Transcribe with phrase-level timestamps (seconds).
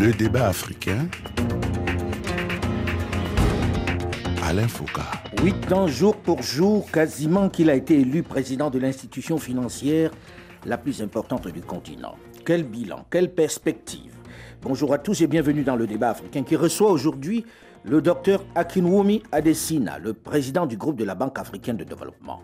[0.00, 1.06] Le débat africain.
[4.42, 5.02] Alain Foucault.
[5.42, 10.10] Huit ans jour pour jour, quasiment qu'il a été élu président de l'institution financière
[10.66, 12.16] la plus importante du continent.
[12.44, 14.12] Quel bilan, quelle perspective.
[14.62, 17.46] Bonjour à tous et bienvenue dans le débat africain qui reçoit aujourd'hui
[17.84, 22.42] le docteur Akinwumi Adesina, le président du groupe de la Banque africaine de développement.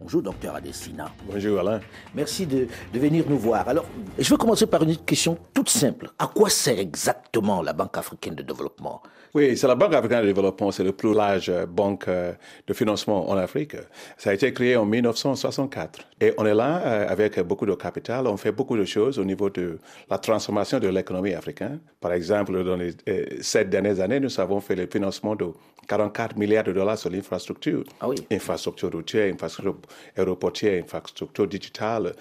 [0.00, 1.10] Bonjour, docteur Adesina.
[1.28, 1.80] Bonjour, Alain.
[2.14, 3.68] Merci de, de, venir nous voir.
[3.68, 3.84] Alors,
[4.16, 6.10] je vais commencer par une question toute simple.
[6.18, 9.02] À quoi sert exactement la Banque africaine de développement?
[9.34, 10.70] Oui, c'est la Banque africaine de développement.
[10.70, 12.32] C'est la plus large banque euh,
[12.66, 13.76] de financement en Afrique.
[14.16, 16.00] Ça a été créé en 1964.
[16.20, 18.26] Et on est là euh, avec beaucoup de capital.
[18.26, 21.80] On fait beaucoup de choses au niveau de la transformation de l'économie africaine.
[22.00, 25.46] Par exemple, dans les euh, sept dernières années, nous avons fait le financement de
[25.88, 27.82] 44 milliards de dollars sur l'infrastructure.
[28.00, 28.16] Ah oui.
[28.30, 29.76] Infrastructure routière, infrastructure
[30.16, 32.14] aéroportière, infrastructure digitale,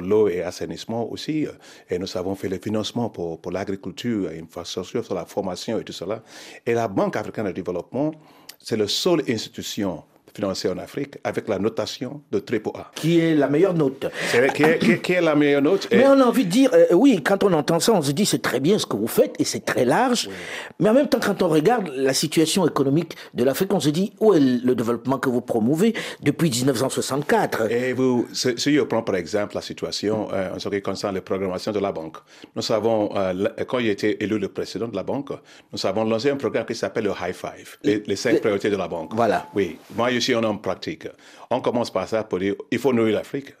[0.00, 1.46] l'eau et assainissement aussi.
[1.88, 5.92] Et nous avons fait le financement pour, pour l'agriculture, infrastructure, sur la formation et tout
[5.92, 6.22] cela.
[6.66, 8.12] Et la Banque africaine de développement,
[8.58, 12.90] c'est la seule institution financière en Afrique avec la notation de triple A.
[12.94, 14.06] Qui est la meilleure note.
[14.34, 15.88] Est, qui, est, qui, qui, est, la meilleure note.
[15.90, 18.26] Mais on a envie de dire, euh, oui, quand on entend ça, on se dit
[18.26, 20.28] c'est très bien ce que vous faites et c'est très large.
[20.28, 20.34] Oui.
[20.80, 24.12] Mais en même temps, quand on regarde la situation économique de l'Afrique, on se dit
[24.20, 29.16] où est le développement que vous promouvez depuis 1964 Et vous, si je prends par
[29.16, 32.16] exemple la situation euh, en ce qui concerne la programmation de la banque,
[32.54, 35.30] nous savons, euh, quand il était élu le président de la banque,
[35.72, 38.40] nous avons lancé un programme qui s'appelle le High Five, les, les cinq les...
[38.40, 39.14] priorités de la banque.
[39.14, 39.46] Voilà.
[39.54, 39.78] Oui.
[39.96, 41.06] Moi, je suis un homme pratique.
[41.50, 43.54] On commence par ça pour dire il faut nourrir l'Afrique.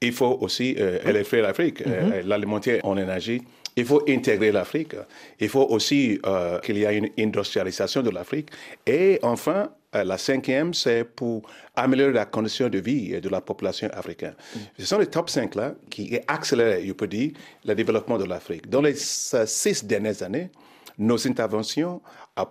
[0.00, 2.12] Il faut aussi euh, élever l'Afrique, mm -hmm.
[2.12, 3.40] euh, l'alimenter en énergie.
[3.76, 4.94] Il faut intégrer l'Afrique.
[5.40, 8.48] Il faut aussi euh, qu'il y ait une industrialisation de l'Afrique.
[8.86, 11.42] Et enfin, euh, la cinquième, c'est pour
[11.74, 14.34] améliorer la condition de vie de la population africaine.
[14.54, 14.58] Mm.
[14.78, 17.32] Ce sont les top 5 là qui accélèrent, je peux dire,
[17.64, 18.68] le développement de l'Afrique.
[18.68, 20.50] Dans les six dernières années,
[20.98, 22.00] nos interventions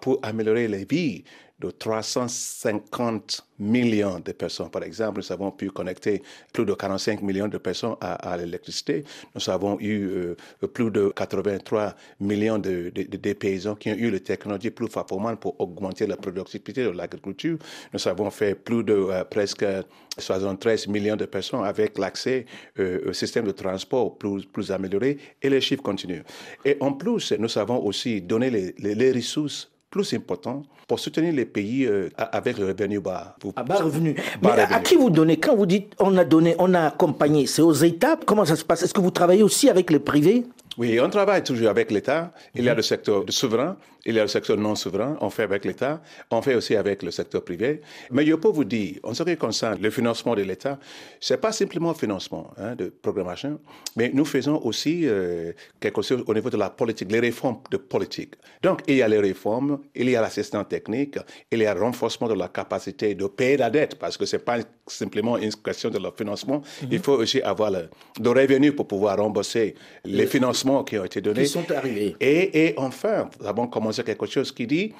[0.01, 1.23] pour améliorer les vies
[1.63, 4.69] de 350 millions de personnes.
[4.69, 9.05] Par exemple, nous avons pu connecter plus de 45 millions de personnes à, l'électricité.
[9.33, 14.11] Nous avons eu euh, plus de 83 millions de, de, de, paysans qui ont eu
[14.11, 17.57] les technologies plus performantes pour augmenter la productivité de l'agriculture.
[17.93, 19.65] Nous avons fait plus de euh, presque
[20.17, 22.45] 73 millions de personnes avec l'accès
[22.79, 26.23] euh, au système de transport plus, amélioré et les chiffres continuent.
[26.65, 31.45] Et en plus, nous avons aussi donné les, les ressources plus important pour soutenir les
[31.45, 33.35] pays euh, avec le revenu bas.
[33.55, 34.15] À bas revenu.
[34.41, 35.37] Mais à, à qui vous donnez?
[35.37, 38.17] Quand vous dites on a donné, on a accompagné, c'est aux États?
[38.25, 38.81] Comment ça se passe?
[38.83, 40.39] Est-ce que vous travaillez aussi avec les privés?
[40.79, 42.31] Oui, on travaille toujours avec l'État.
[42.55, 45.17] Il y a le secteur souverain, il y a le secteur non souverain.
[45.21, 47.81] On fait avec l'État, on fait aussi avec le secteur privé.
[48.11, 50.77] Mais je peux vous dire, en ce qui concerne le financement de l'État,
[51.19, 53.59] c'est pas simplement le financement hein, de programmation,
[53.95, 57.77] mais nous faisons aussi euh, quelque chose au niveau de la politique, les réformes de
[57.77, 58.33] politique.
[58.61, 61.17] Donc, il y a les réformes, il y a l'assistance technique,
[61.51, 64.43] il y a le renforcement de la capacité de payer la dette, parce que c'est
[64.43, 66.57] pas simplement une question de le financement.
[66.57, 66.93] Mm -hmm.
[66.95, 69.75] Il faut aussi avoir le, de revenus pour pouvoir rembourser
[70.05, 71.43] les financements qui ont été donnés.
[71.43, 72.15] Qui sont arrivés.
[72.19, 74.93] Et, et enfin, nous avons commencé quelque chose qui dit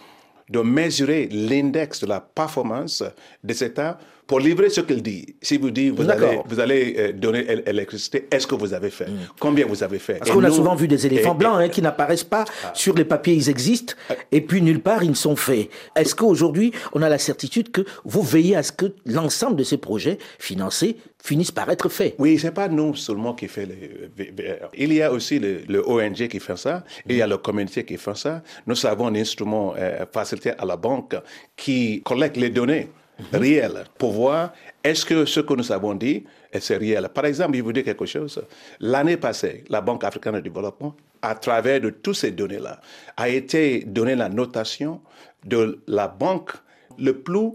[0.49, 3.03] de mesurer l'index de la performance
[3.43, 5.35] des États pour livrer ce qu'il dit.
[5.41, 9.07] Si vous dites vous allez, vous allez euh, donner l'électricité, est-ce que vous avez fait?
[9.07, 9.27] Mmh.
[9.39, 10.15] Combien vous avez fait?
[10.15, 12.71] Parce qu'on a souvent vu des éléphants et, blancs hein, qui n'apparaissent pas ah.
[12.73, 13.93] sur les papiers, ils existent,
[14.31, 15.69] et puis nulle part ils ne sont faits.
[15.95, 19.77] Est-ce qu'aujourd'hui on a la certitude que vous veillez à ce que l'ensemble de ces
[19.77, 22.15] projets financés finissent par être faits?
[22.17, 24.31] Oui, c'est pas nous seulement qui fait les.
[24.75, 27.83] Il y a aussi le, le ONG qui fait ça, il y a la communauté
[27.83, 28.41] qui fait ça.
[28.67, 31.15] Nous avons un instrument euh, facilité à la banque
[31.55, 32.89] qui collecte les données
[33.31, 33.37] Mm-hmm.
[33.37, 34.53] réel pour voir
[34.83, 36.23] est-ce que ce que nous avons dit
[36.59, 37.09] c'est réel.
[37.13, 38.41] Par exemple, je vous dis quelque chose.
[38.79, 42.79] L'année passée, la Banque africaine de développement, à travers de toutes ces données-là,
[43.17, 45.01] a été donnée la notation
[45.45, 46.51] de la banque
[46.99, 47.51] le plus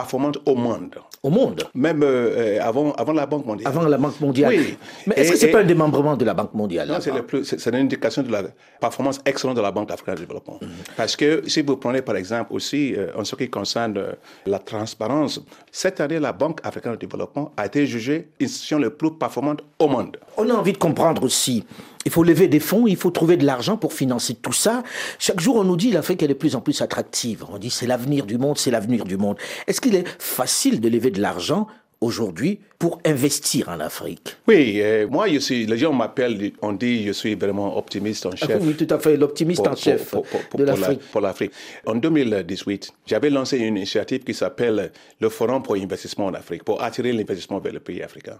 [0.00, 0.94] performante au monde.
[1.24, 3.68] Au monde Même euh, avant, avant la Banque mondiale.
[3.72, 4.54] Avant la Banque mondiale.
[4.56, 4.76] Oui.
[5.08, 7.74] Mais est-ce que ce n'est pas un démembrement de la Banque mondiale Non, c'est une
[7.86, 8.42] indication de la
[8.80, 10.58] performance excellente de la Banque africaine de développement.
[10.62, 10.96] Mm -hmm.
[11.00, 14.12] Parce que si vous prenez par exemple aussi, euh, en ce qui concerne euh,
[14.54, 15.34] la transparence,
[15.82, 19.86] cette année, la Banque africaine de développement a été jugée l'institution la plus performante au
[19.94, 20.14] monde.
[20.40, 21.56] On a envie de comprendre aussi
[22.04, 24.82] il faut lever des fonds, il faut trouver de l'argent pour financer tout ça.
[25.18, 27.44] Chaque jour, on nous dit l'Afrique est de plus en plus attractive.
[27.50, 29.36] On dit c'est l'avenir du monde, c'est l'avenir du monde.
[29.66, 31.66] Est-ce qu'il est facile de lever de l'argent
[32.00, 37.04] aujourd'hui pour investir en Afrique Oui, euh, moi, je suis, les gens m'appellent, on dit
[37.06, 38.50] je suis vraiment optimiste en chef.
[38.54, 41.00] Ah, oui, tout à fait, l'optimiste en chef pour, pour, pour, de l'Afrique.
[41.10, 41.52] Pour l'Afrique.
[41.86, 46.82] En 2018, j'avais lancé une initiative qui s'appelle le Forum pour l'investissement en Afrique, pour
[46.82, 48.38] attirer l'investissement vers les pays africains.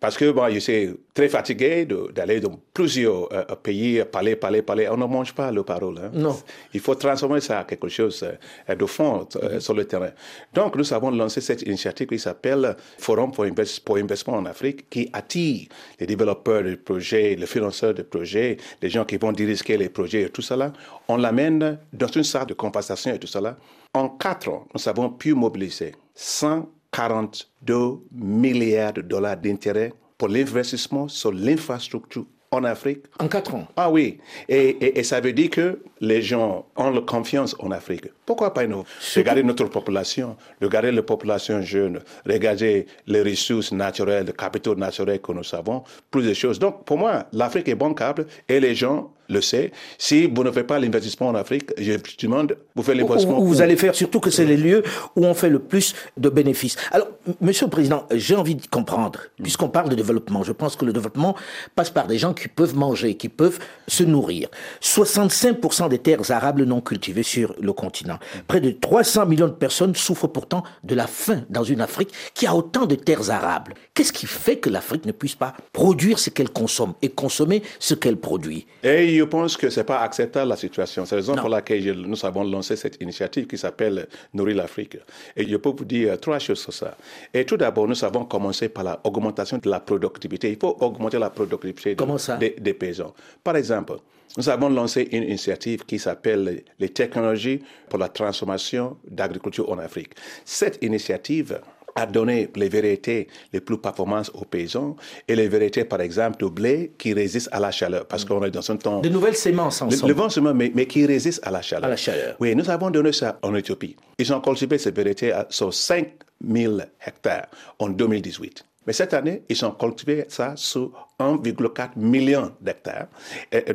[0.00, 4.88] Parce que bon, je suis très fatigué d'aller dans plusieurs euh, pays, parler, parler, parler.
[4.90, 5.98] On ne mange pas le parole.
[5.98, 6.10] Hein.
[6.12, 6.36] Non.
[6.74, 8.22] Il faut transformer ça en quelque chose
[8.68, 10.10] euh, de fond euh, sur le terrain.
[10.52, 13.44] Donc, nous avons lancé cette initiative qui s'appelle Forum pour,
[13.84, 15.68] pour l'investissement en Afrique, qui attire
[16.00, 20.22] les développeurs de projets, les financeurs de projets, les gens qui vont diriger les projets
[20.22, 20.72] et tout cela.
[21.08, 23.56] On l'amène dans une salle de compensation et tout cela.
[23.94, 31.08] En quatre ans, nous avons pu mobiliser 100 42 milliards de dollars d'intérêt pour l'investissement
[31.08, 33.04] sur l'infrastructure en Afrique.
[33.18, 34.18] En quatre ans Ah oui.
[34.48, 38.06] Et, et, ça veut dire que les gens ont la confiance en Afrique.
[38.24, 38.84] Pourquoi pas nous?
[39.14, 45.32] Regardez notre population, regardez la population jeune, regardez les ressources naturelles, les capitaux naturels que
[45.32, 46.58] nous avons, plus de choses.
[46.58, 49.70] Donc, pour moi, l'Afrique est bancable et les gens le savent.
[49.98, 53.40] Si vous ne faites pas l'investissement en Afrique, je vous demande, vous faites l'investissement.
[53.40, 54.82] Où, vous allez faire, surtout que c'est les lieux
[55.16, 56.76] où on fait le plus de bénéfices.
[56.90, 57.08] Alors,
[57.40, 60.92] Monsieur le Président, j'ai envie de comprendre, puisqu'on parle de développement, je pense que le
[60.92, 61.34] développement
[61.74, 63.58] passe par des gens qui peuvent manger, qui peuvent
[63.88, 64.48] se nourrir.
[64.80, 68.18] 65% des terres arables non cultivées sur le continent.
[68.46, 72.46] Près de 300 millions de personnes souffrent pourtant de la faim dans une Afrique qui
[72.46, 73.74] a autant de terres arables.
[73.94, 77.94] Qu'est-ce qui fait que l'Afrique ne puisse pas produire ce qu'elle consomme et consommer ce
[77.94, 78.66] qu'elle produit?
[78.84, 81.04] Et je pense que ce n'est pas acceptable la situation.
[81.04, 84.98] C'est la raison pour laquelle nous avons lancé cette initiative qui s'appelle Nourrir l'Afrique.
[85.36, 86.96] Et je peux vous dire trois choses sur ça.
[87.32, 90.50] Et tout d'abord, nous avons commencé par l'augmentation de la productivité.
[90.50, 91.96] Il faut augmenter la productivité
[92.38, 93.14] des, des paysans.
[93.42, 93.94] Par exemple,
[94.36, 100.12] nous avons lancé une initiative qui s'appelle les technologies pour la transformation d'agriculture en Afrique.
[100.44, 101.60] Cette initiative
[101.96, 104.96] a donné les vérités les plus performantes aux paysans
[105.26, 108.06] et les vérités, par exemple, de blé qui résistent à la chaleur.
[108.06, 109.00] Parce qu'on est dans un temps.
[109.00, 109.88] De nouvelles semences en.
[109.88, 111.86] De semences, mais, mais, qui résistent à la chaleur.
[111.86, 112.36] À la chaleur.
[112.38, 113.96] Oui, nous avons donné ça en Éthiopie.
[114.18, 117.46] Ils ont cultivé ces vérités sur 5000 hectares
[117.78, 118.65] en 2018.
[118.86, 123.08] Mais cette année, ils ont cultivé ça sur 1,4 million d'hectares.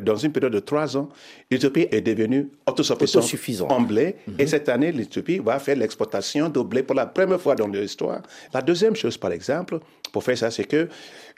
[0.02, 1.08] Dans une période de trois ans,
[1.50, 4.16] l'Éthiopie est devenue autosuffisante en blé.
[4.26, 4.34] Mhm.
[4.38, 8.22] Et cette année, l'Éthiopie va faire l'exportation de blé pour la première fois dans l'histoire.
[8.54, 9.80] La deuxième chose, par exemple,
[10.12, 10.88] pour faire ça, c'est que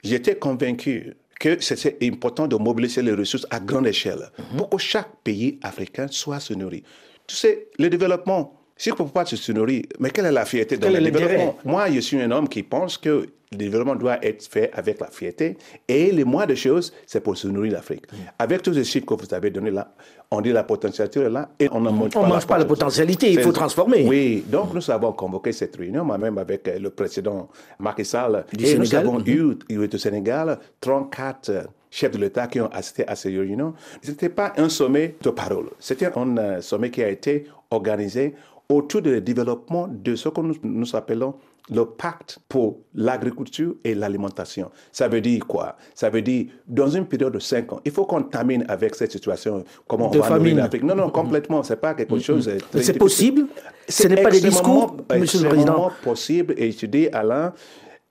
[0.03, 4.57] j'étais convaincu que c'est important de mobiliser les ressources à grande échelle mhm.
[4.57, 6.83] pour que chaque pays africain soit se nourri.
[7.27, 10.45] Tu sais, le développement, si on ne peut pas se nourrir, mais quelle est la
[10.45, 11.57] fierté dans le développement?
[11.63, 15.07] Moi, je suis un homme qui pense que le développement doit être fait avec la
[15.07, 15.57] fierté.
[15.87, 18.11] Et les moins de choses, c'est pour se nourrir l'Afrique.
[18.11, 18.15] Mm.
[18.39, 19.93] Avec tous les chiffres que vous avez donnés là,
[20.31, 22.19] on dit la potentialité est là et on ne mange pas.
[22.19, 24.05] On mange pas la potentialité, il faut transformer.
[24.07, 27.47] Oui, donc nous avons convoqué cette réunion, moi-même avec euh, le président
[27.79, 28.45] Macky Sall.
[28.51, 29.05] Du et Sénégal.
[29.05, 33.15] nous avons eu, eu au Sénégal 34 euh, chefs de l'État qui ont assisté à
[33.15, 33.73] ces réunions.
[34.01, 38.35] Ce n'était pas un sommet de parole, c'était un euh, sommet qui a été organisé
[38.69, 41.35] autour du développement de ce que nous, nous appelons
[41.71, 44.69] le pacte pour l'agriculture et l'alimentation.
[44.91, 45.75] Ça veut dire quoi?
[45.95, 49.11] Ça veut dire, dans une période de cinq ans, il faut qu'on termine avec cette
[49.11, 50.57] situation, comment de on va famine.
[50.57, 50.83] l'Afrique.
[50.83, 52.49] Non, non, complètement, c'est pas quelque chose...
[52.79, 53.47] C'est possible?
[53.89, 55.89] Ce n'est pas des discours, Monsieur le Président?
[55.89, 57.51] C'est possible, et je dis, Alain,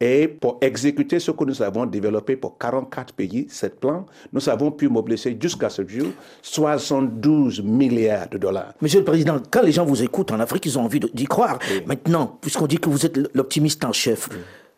[0.00, 4.72] et pour exécuter ce que nous avons développé pour 44 pays, cette plan, nous avons
[4.72, 6.08] pu mobiliser jusqu'à ce jour
[6.42, 8.74] 72 milliards de dollars.
[8.80, 11.58] Monsieur le Président, quand les gens vous écoutent en Afrique, ils ont envie d'y croire.
[11.86, 14.28] Maintenant, puisqu'on dit que vous êtes l'optimiste en chef,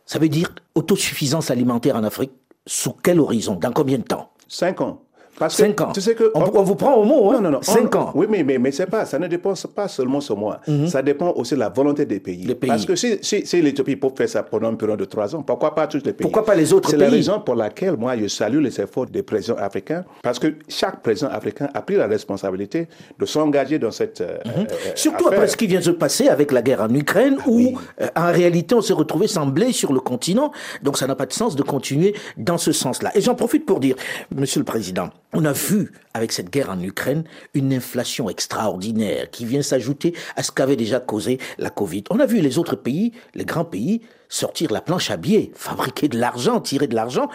[0.04, 2.32] ça veut dire autosuffisance alimentaire en Afrique,
[2.66, 4.30] sous quel horizon Dans combien de temps?
[4.48, 5.02] Cinq ans.
[5.38, 5.92] Parce Cinq ans.
[5.92, 7.62] Tu sais que on, on, vous prend au mot, hein Non, non, non.
[7.62, 8.12] Cinq on, ans.
[8.14, 10.60] Oui, mais, mais, mais c'est pas, ça ne dépend pas seulement sur moi.
[10.66, 10.86] Mm -hmm.
[10.88, 12.42] Ça dépend aussi de la volonté des pays.
[12.50, 12.70] Les pays.
[12.70, 15.42] Parce que si, si, si l'Éthiopie peut faire ça pendant une période de trois ans,
[15.50, 16.24] pourquoi pas tous les pays?
[16.26, 19.06] Pourquoi pas les autres pays C'est la raison pour laquelle moi je salue les efforts
[19.16, 20.48] des présidents africains, parce que
[20.80, 22.80] chaque président africain a pris la responsabilité
[23.20, 24.20] de s'engager dans cette.
[24.20, 24.66] Euh, mm -hmm.
[24.72, 25.38] euh, Surtout affaire.
[25.38, 27.74] après ce qui vient de se passer avec la guerre en Ukraine, ah, où oui.
[28.02, 30.48] euh, en réalité on s'est retrouvé sans blé sur le continent.
[30.84, 32.10] Donc ça n'a pas de sens de continuer
[32.48, 33.10] dans ce sens-là.
[33.16, 33.96] Et j'en profite pour dire,
[34.40, 39.44] Monsieur le Président, on a vu avec cette guerre en Ukraine une inflation extraordinaire qui
[39.44, 42.04] vient s'ajouter à ce qu'avait déjà causé la Covid.
[42.08, 44.00] On a vu les autres pays, les grands pays,
[44.30, 47.28] sortir la planche à billets, fabriquer de l'argent, tirer de l'argent.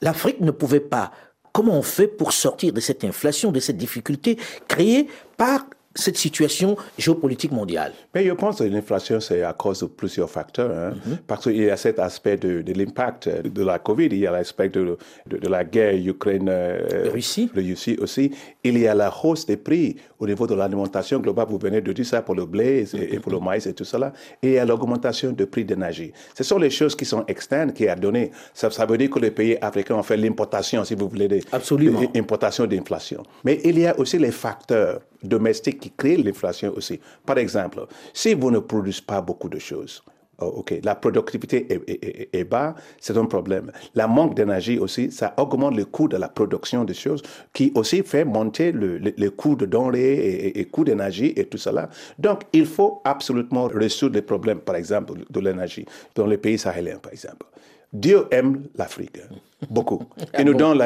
[0.00, 1.12] L'Afrique ne pouvait pas.
[1.52, 6.76] Comment on fait pour sortir de cette inflation, de cette difficulté créée par cette situation
[6.98, 10.70] géopolitique mondiale Mais je pense que l'inflation, c'est à cause de plusieurs facteurs.
[10.70, 10.90] Hein?
[10.90, 11.16] Mm -hmm.
[11.26, 14.32] Parce qu'il y a cet aspect de, de l'impact de la Covid, il y a
[14.32, 14.82] l'aspect de,
[15.30, 18.30] de, de, la guerre Ukraine-Russie euh, Russie aussi.
[18.68, 21.46] Il y a la hausse des prix au niveau de l'alimentation globale.
[21.48, 23.84] Vous venez de dire ça pour le blé et, et pour le maïs et tout
[23.84, 24.12] cela.
[24.42, 26.12] Et a l'augmentation du prix d'énergie.
[26.36, 28.30] Ce sont les choses qui sont externes qui a donné.
[28.52, 31.42] Ça, ça veut dire que les pays africains ont fait l'importation, si vous voulez, des,
[31.52, 32.02] Absolument.
[32.16, 33.22] importation d'inflation.
[33.44, 36.98] Mais il y a aussi les facteurs domestiques qui créent l'inflation aussi.
[37.24, 40.02] Par exemple, si vous ne produisez pas beaucoup de choses,
[40.38, 43.70] ok, la productivité est, est, bas, c'est un problème.
[43.94, 47.22] La manque d'énergie aussi, ça augmente le coût de la production des choses,
[47.52, 51.58] qui aussi fait monter le, le, coût de denrées et, et, coût d'énergie et tout
[51.58, 51.88] cela.
[52.18, 56.98] Donc, il faut absolument résoudre les problèmes, par exemple, de l'énergie dans les pays sahéliens,
[56.98, 57.46] par exemple.
[57.94, 59.36] Dieu aime l'Afrique, hein,
[59.70, 60.02] beaucoup.
[60.38, 60.82] Il nous donne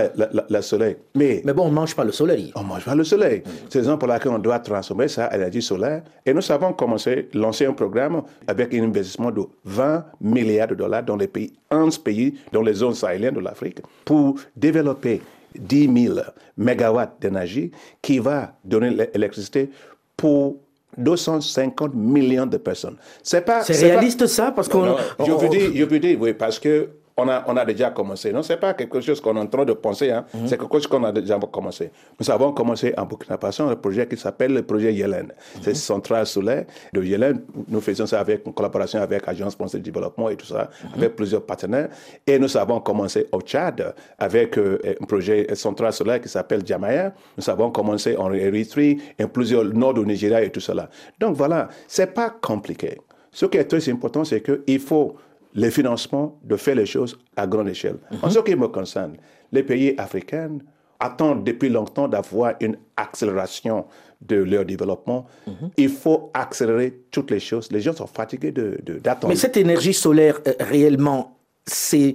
[0.50, 0.96] le soleil.
[1.14, 2.52] Mais, mais bon, on ne mange pas le soleil.
[2.54, 3.42] On ne mange pas le soleil.
[3.70, 6.02] C'est la raison pour laquelle on doit transformer ça en énergie solaire.
[6.26, 11.02] Et nous avons commencé, lancer un programme avec un investissement de 20 milliards de dollars
[11.02, 15.22] dans les pays, 11 pays, dans les zones sahéliennes de l'Afrique, pour développer
[15.58, 16.18] 10 000
[16.58, 17.70] mégawatts d'énergie
[18.02, 19.70] qui va donner l'électricité
[20.14, 20.56] pour
[20.98, 22.96] 250 millions de personnes.
[23.22, 23.62] C'est pas.
[23.62, 24.52] C'est réaliste ça?
[24.52, 24.96] Parce qu'on.
[25.24, 28.32] Je veux dire, je veux dire, oui, parce que on a, on a déjà commencé.
[28.32, 30.10] Non, c'est pas quelque chose qu'on est en train de penser.
[30.10, 30.24] Hein.
[30.32, 30.46] Mhm.
[30.46, 31.90] C'est quelque chose qu'on a déjà commencé.
[32.18, 35.26] Nous avons commencé en Burkina Faso un projet qui s'appelle le projet Yellen.
[35.26, 35.62] Mhm.
[35.62, 37.42] C'est centrale solaire de Yellen.
[37.66, 40.90] Nous faisons ça avec en collaboration avec l'Agence française de développement et tout ça, mhm.
[40.94, 41.88] avec plusieurs partenaires.
[42.24, 47.12] Et nous avons commencé au Tchad avec euh, un projet central solaire qui s'appelle Jamaya.
[47.36, 50.88] Nous avons commencé en Érythrée et plusieurs nord du Nigeria et tout cela.
[51.18, 52.98] Donc voilà, c'est pas compliqué.
[53.32, 55.16] Ce qui est très important, c'est qu'il faut
[55.54, 57.98] le financement de faire les choses à grande échelle.
[58.22, 58.32] En mhm.
[58.32, 59.16] ce qui me concerne,
[59.52, 60.58] les pays africains
[61.00, 63.86] attendent depuis longtemps d'avoir une accélération
[64.20, 65.26] de leur développement.
[65.46, 65.70] Mhm.
[65.76, 67.70] Il faut accélérer toutes les choses.
[67.70, 69.20] Les gens sont fatigués d'attendre.
[69.22, 72.14] De, Mais cette énergie solaire, euh, réellement, c'est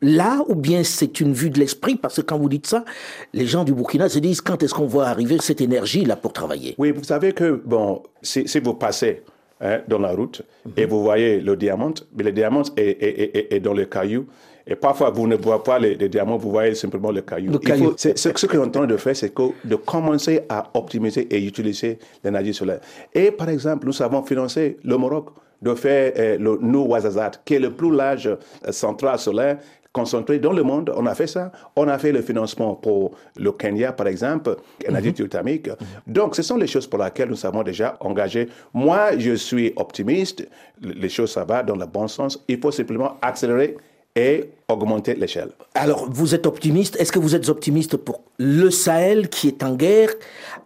[0.00, 1.96] là ou bien c'est une vue de l'esprit?
[1.96, 2.84] Parce que quand vous dites ça,
[3.32, 6.74] les gens du Burkina se disent quand est-ce qu'on va arriver cette énergie-là pour travailler?
[6.78, 9.22] Oui, vous savez que, bon, si vous passez
[9.60, 10.42] Hein, dans la route
[10.76, 14.26] et vous voyez le diamant, mais le diamant est, est, dans le caillou.
[14.66, 17.52] Et parfois, vous ne voyez pas les, diamants, vous voyez simplement le caillou.
[17.96, 19.32] ce, ce qu'on est en train de faire, c'est
[19.64, 22.80] de commencer à optimiser et utiliser l'énergie solaire.
[23.14, 25.28] Et par exemple, nous avons financé le Maroc
[25.62, 29.58] de faire euh, le Nou Ouazzazate, qui est le plus large euh, central solaire
[29.94, 30.92] concentré dans le monde.
[30.94, 31.52] On a fait ça.
[31.76, 36.58] On a fait le financement pour le Kenya, par exemple, énergie mm Donc, ce sont
[36.58, 38.48] les choses pour lesquelles nous avons déjà engagé.
[38.74, 40.46] Moi, je suis optimiste.
[40.82, 42.44] Les choses, ça va dans le bon sens.
[42.48, 43.76] Il faut simplement accélérer
[44.16, 45.50] et augmenter l'échelle.
[45.74, 46.96] Alors, vous êtes optimiste.
[46.96, 50.10] Est-ce que vous êtes optimiste pour le Sahel qui est en guerre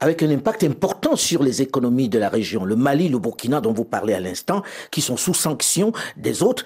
[0.01, 2.65] avec un impact important sur les économies de la région?
[2.65, 6.65] Le Mali, le Burkina dont vous parlez à l'instant, qui sont sous sanction des autres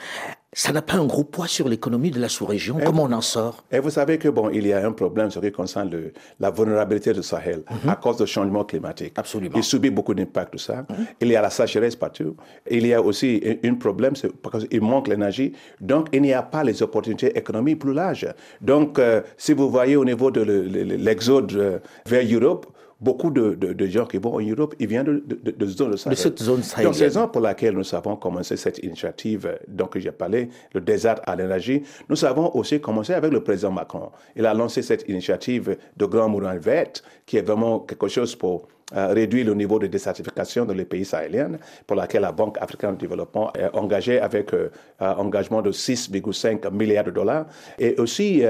[0.54, 2.78] ça n'a pas un gros poids sur l'économie de la sous-région.
[2.84, 3.64] Comment on en sort?
[3.72, 6.50] Et vous savez que bon, il y a un problème ce qui concerne le, la
[6.50, 7.88] vulnérabilité du Sahel mhm.
[7.88, 9.14] à cause du changement climatique.
[9.16, 9.56] Absolument.
[9.56, 10.84] Il subit beaucoup d'impact de ça.
[10.90, 11.06] Mhm.
[11.22, 12.36] Il y a la sécheresse partout.
[12.70, 15.54] Il y a aussi un problème parce qu'il manque l'énergie.
[15.80, 18.28] Donc, il n'y a pas les opportunités économiques plus larges.
[18.60, 22.66] Donc, euh, si vous voyez au niveau de l'exode euh, vers l'Europe,
[23.02, 26.62] beaucoup de, de, gens qui vont en Europe, ils viennent de, de, zone cette zone
[26.62, 26.92] sahélienne.
[26.92, 30.80] Donc, c'est raison pour laquelle nous avons commencé cette initiative euh, dont j'ai parlé, le
[30.80, 31.82] désert à l'énergie.
[32.08, 34.10] Nous avons aussi commencé avec le président Macron.
[34.36, 36.92] Il a lancé cette initiative de Grand Moulin Vert,
[37.26, 41.04] qui est vraiment quelque chose pour euh, réduire le niveau de désertification dans les pays
[41.04, 41.52] sahéliens,
[41.86, 46.70] pour laquelle la Banque africaine de développement est engagée avec euh, un engagement de 6,5
[46.72, 47.46] milliards de dollars.
[47.80, 48.44] Et aussi,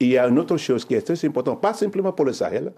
[0.00, 2.72] il y a une autre chose qui est très importante, pas simplement pour le Sahel,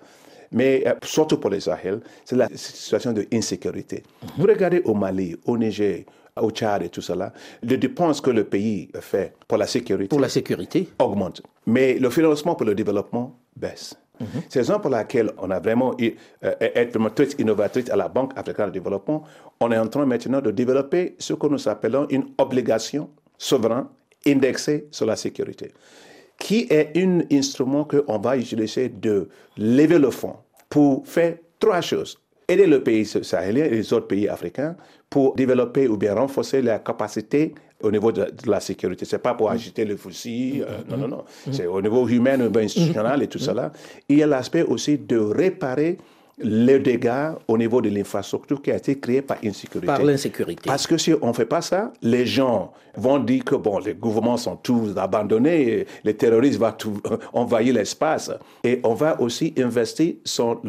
[0.52, 4.02] mais euh, surtout pour les Sahel, c'est la situation d'insécurité.
[4.36, 6.04] Vous regardez au Mali, au Niger,
[6.40, 10.20] au Tchad et tout cela, les dépenses que le pays fait pour la sécurité, pour
[10.20, 10.88] la sécurité.
[10.98, 11.42] augmentent.
[11.66, 13.94] Mais le financement pour le développement baisse.
[14.20, 14.26] Mhm.
[14.48, 17.96] C'est la raison pour laquelle on a vraiment été euh, être vraiment très innovatrice à
[17.96, 19.22] la Banque africaine de développement.
[19.60, 23.84] On est en train maintenant de développer ce que nous appelons une obligation souveraine
[24.26, 25.72] indexée sur la sécurité
[26.38, 30.36] qui est un instrument qu'on va utiliser de lever le fonds
[30.68, 32.18] pour faire trois choses.
[32.46, 34.76] Aider le pays sahélien et les autres pays africains
[35.10, 39.04] pour développer ou bien renforcer la capacité au niveau de, la sécurité.
[39.04, 41.24] Ce n'est pas pour agiter le fusil, euh, non, non, non.
[41.52, 43.72] C'est au niveau humain, institutionnel et tout cela.
[44.08, 45.98] Il y a l'aspect aussi de réparer
[46.40, 49.86] les dégâts au niveau de l'infrastructure qui a été créée par insécurité.
[49.86, 50.62] Par l'insécurité.
[50.66, 53.94] Parce que si on ne fait pas ça, les gens vont dire que bon, les
[53.94, 57.00] gouvernements sont tous abandonnés, les terroristes vont tout,
[57.32, 58.30] envahir l'espace.
[58.64, 60.60] Et on va aussi investir sur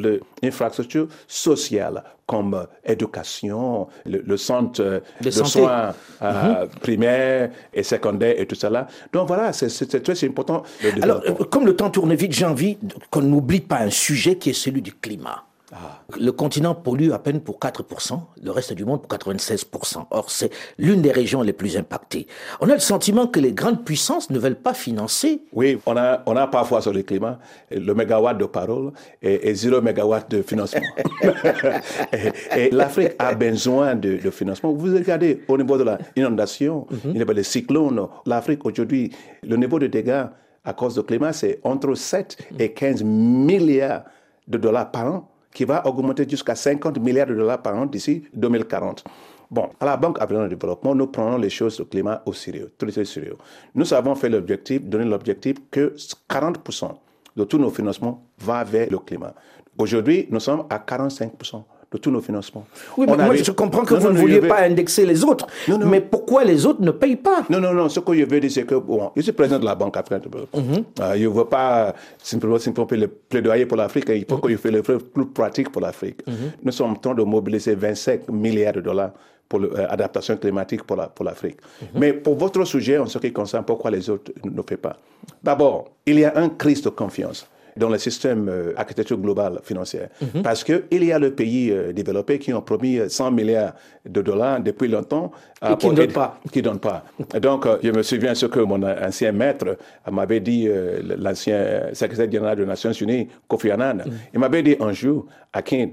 [0.42, 6.70] l'infrastructure sociale comme éducation, le, centre de, soins euh, mhm.
[6.80, 8.86] primaires et secondaires et tout cela.
[9.12, 10.62] Donc voilà, c'est très important.
[11.02, 12.78] Alors, comme le temps tourne vite, j'ai envie
[13.10, 15.44] qu'on n'oublie pas un sujet qui est celui du climat.
[15.72, 16.02] Ah.
[16.20, 20.06] Le continent pollue à peine pour 4%, le reste du monde pour 96%.
[20.10, 20.50] Or, c'est
[20.80, 22.26] l'une des régions les plus impactées.
[22.60, 25.44] On a le sentiment que les grandes puissances ne veulent pas financer.
[25.54, 27.38] Oui, on a, on a parfois sur le climat
[27.70, 30.82] le mégawatt de parole et, zéro mégawatt de financement.
[32.58, 34.74] et, l'Afrique a besoin de, financement.
[34.74, 35.86] Vous regardez au niveau de
[36.16, 37.34] l'inondation, mm -hmm.
[37.34, 39.12] des cyclones, l'Afrique aujourd'hui,
[39.44, 40.26] le niveau de dégâts
[40.66, 44.04] à cause du climat, c'est entre 7 et 15 milliards
[44.48, 48.24] de dollars par an qui va augmenter jusqu'à 50 milliards de dollars par an d'ici
[48.34, 49.04] 2040.
[49.52, 52.72] Bon, à la Banque africaine de développement, nous prenons les choses du climat au sérieux,
[52.78, 53.36] très sérieux.
[53.74, 55.96] Nous avons fait l'objectif, donné l'objectif que
[56.30, 56.92] 40%
[57.36, 59.34] de tous nos financements va vers le climat.
[59.78, 62.66] Aujourd'hui, nous sommes à 45% de tous nos financements.
[62.98, 65.48] Oui, mais moi, je comprends que vous ne vouliez pas indexer les autres.
[65.86, 67.44] Mais pourquoi les autres ne payent pas?
[67.50, 67.90] Non, non, non.
[67.90, 70.22] Ce que je veux dire, c'est que, bon, je suis président de la Banque africaine.
[70.54, 70.84] Mhm.
[71.02, 74.06] Euh, je ne veux pas simplement, simplement le plaidoyer pour l'Afrique.
[74.10, 76.22] Il faut que je fasse le plus pratique pour l'Afrique.
[76.28, 76.34] Mhm.
[76.64, 79.12] Nous sommes en train de mobiliser 25 milliards de dollars
[79.48, 81.18] pour l'adaptation climatique pour l'Afrique.
[81.22, 82.00] La, pour mhm.
[82.00, 84.98] Mais pour votre sujet, en ce qui concerne pourquoi les autres ne font pas?
[85.42, 90.10] D'abord, il y a un crise de confiance dans le système euh, architecture globale financière.
[90.22, 90.42] Mhm.
[90.44, 93.74] Parce qu'il y a le pays euh, développés qui ont promis 100 euh, milliards
[94.06, 95.32] de dollars depuis longtemps.
[95.62, 96.40] Et qui ne donnent pas.
[96.52, 97.04] Qui donnent pas.
[97.42, 99.78] Donc, je me souviens ce que mon ancien maître
[100.10, 100.70] m'avait dit,
[101.18, 103.98] l'ancien secrétaire général des Nations Unies, Kofi Annan.
[103.98, 104.14] Mhm.
[104.34, 105.90] Il m'avait dit un jour, à Kin,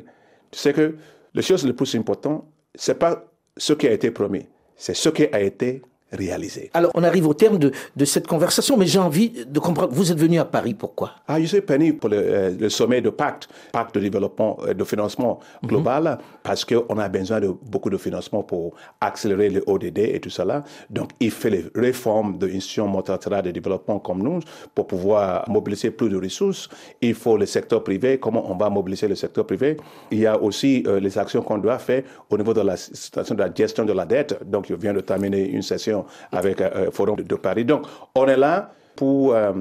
[0.50, 0.94] tu sais que
[1.34, 3.24] la chose la plus importante, c'est pas
[3.56, 5.82] ce qui a été promis, c'est ce qui a été
[6.12, 6.70] réalisé.
[6.72, 9.92] Alors, on arrive au terme de, de cette conversation, mais j'ai envie de comprendre.
[9.92, 11.12] Vous êtes venu à Paris, pourquoi?
[11.26, 14.84] Ah, je suis venu pour le, euh, sommet de pacte, pacte de développement, euh, de
[14.84, 15.68] financement mhm.
[15.68, 20.30] global, parce qu'on a besoin de beaucoup de financement pour accélérer le ODD et tout
[20.30, 20.62] cela.
[20.90, 24.40] Donc, il fait les réformes de l'institution multilatérale de développement comme nous
[24.74, 26.68] pour pouvoir mobiliser plus de ressources.
[27.00, 28.18] Il faut le secteur privé.
[28.18, 29.76] Comment on va mobiliser le secteur privé?
[30.12, 33.34] Il y a aussi euh, les actions qu'on doit faire au niveau de la situation
[33.34, 34.38] de la gestion de la dette.
[34.48, 35.95] Donc, je viens de terminer une session
[36.32, 37.64] avec le euh, Forum de Paris.
[37.64, 39.52] Donc, on est là pour euh,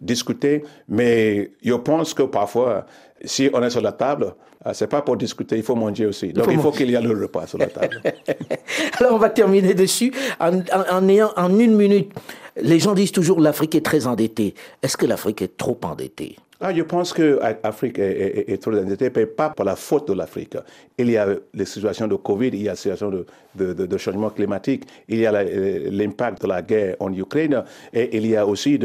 [0.00, 2.86] discuter, mais je pense que parfois,
[3.24, 4.34] si on est sur la table,
[4.66, 6.32] euh, c'est pas pour discuter, il faut manger aussi.
[6.32, 8.00] Donc il faut qu'il y ait le repas sur la table.
[8.98, 12.12] Alors on va terminer dessus en, en, ayant en une minute.
[12.60, 14.54] Les gens disent toujours l'Afrique est très endettée.
[14.82, 16.36] Est-ce que l'Afrique est trop endettée?
[16.60, 20.56] Ah, je pense que l'Afrique est, trop endettée, mais pas pour la faute de l'Afrique.
[20.98, 24.30] Il y a les situations de Covid, il y a les situations de, de, changement
[24.30, 28.76] climatique, il y a l'impact de la guerre en Ukraine, et il y a aussi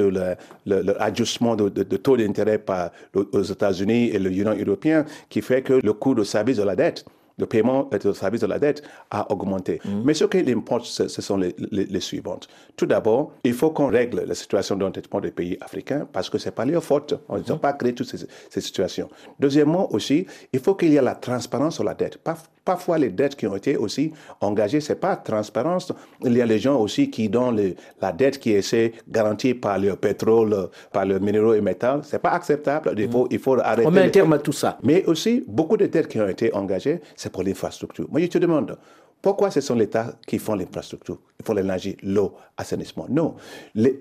[0.66, 5.94] l'ajustement de, de, taux d'intérêt par aux États-Unis et l'Union européenne qui fait que le
[5.94, 7.06] coût de service de la dette
[7.38, 9.82] le paiement et le service de la dette a augmenté.
[9.84, 10.02] Mm.
[10.04, 12.48] Mais ce qui importe, ce, sont les, les, suivantes.
[12.76, 16.46] Tout d'abord, il faut qu'on règle la situation d'endettement des pays africains parce que ce
[16.46, 17.16] n'est pas leur faute.
[17.30, 17.60] On n'a mm.
[17.60, 19.10] pas créé toutes ces, ces, situations.
[19.40, 22.20] Deuxièmement aussi, il faut qu'il y ait la transparence sur la dette.
[22.66, 25.92] Parfois, les dettes qui ont été aussi engagées, ce n'est pas transparence.
[26.24, 29.96] Il y a les gens aussi qui donnent la dette qui est garantie par le
[29.98, 32.02] pétrole, par le minéraux et métal.
[32.04, 32.94] Ce n'est pas acceptable.
[32.98, 33.88] Il faut, il faut arrêter.
[33.88, 34.78] On met un terme à tout ça.
[34.82, 38.08] Mais aussi, beaucoup de dettes qui ont été engagées, c'est pour l'infrastructure.
[38.10, 38.78] Moi, je te demande,
[39.22, 41.18] pourquoi ce sont l'État qui font l'infrastructure?
[41.40, 43.08] Il faut l'énergie, l'eau, l'assainissement.
[43.10, 43.36] Non.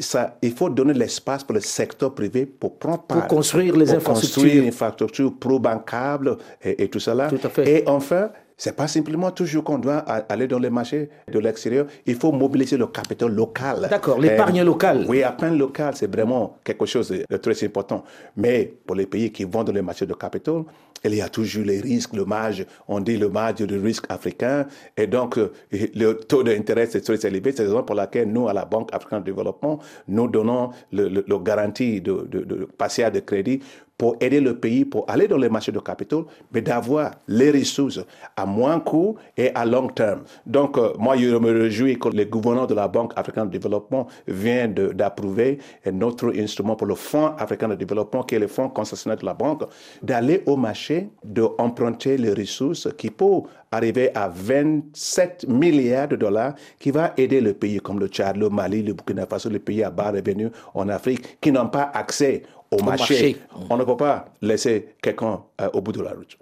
[0.01, 3.19] ça, il faut donner l'espace pour le secteur privé pour prendre part.
[3.19, 4.43] Pour construire les pour infrastructures.
[4.43, 7.29] Construire l'infrastructure pro-bancable et, et, tout cela.
[7.29, 7.71] Tout à fait.
[7.71, 11.87] Et enfin, c'est pas simplement toujours qu'on doit aller dans les marchés de l'extérieur.
[12.07, 13.87] Il faut mobiliser le capital local.
[13.91, 15.05] D'accord, l'épargne locale.
[15.09, 18.05] Oui, l'épargne locale, c'est vraiment quelque chose de très important.
[18.37, 20.63] Mais pour les pays qui vont dans les marchés de capital,
[21.05, 24.67] il y a toujours les risques, le marge, on dit le marge de risque africain.
[24.97, 27.53] Et donc, euh, le taux d'intérêt, c'est très élevé.
[27.53, 31.09] C'est la raison pour laquelle nous, à la Banque africaine de développement, nous donnons le,
[31.09, 33.61] le, garantie de, de, de, de de crédit
[34.03, 38.01] pour aider le pays pour aller dans les marchés de capitaux, mais d'avoir les ressources
[38.37, 40.23] à moins coût et à long terme.
[40.45, 44.09] Donc, euh, moi, je me réjouis que le gouvernement de la Banque africaine de développement
[44.27, 45.59] vient d'approuver
[45.93, 49.35] notre instrument pour le Fonds africain de développement, qui est le fonds concessionnaire de la
[49.35, 49.63] banque,
[50.03, 56.91] d'aller au marché, d'emprunter les ressources qui peuvent arriver à 27 milliards de dollars qui
[56.91, 59.91] va aider le pays comme le Tchad, le Mali, le Burkina Faso, les pays à
[59.91, 63.37] bas revenus en Afrique qui n'ont pas accès au, marché.
[63.71, 66.39] On ne peut pas laisser quelqu'un euh, au bout de la route.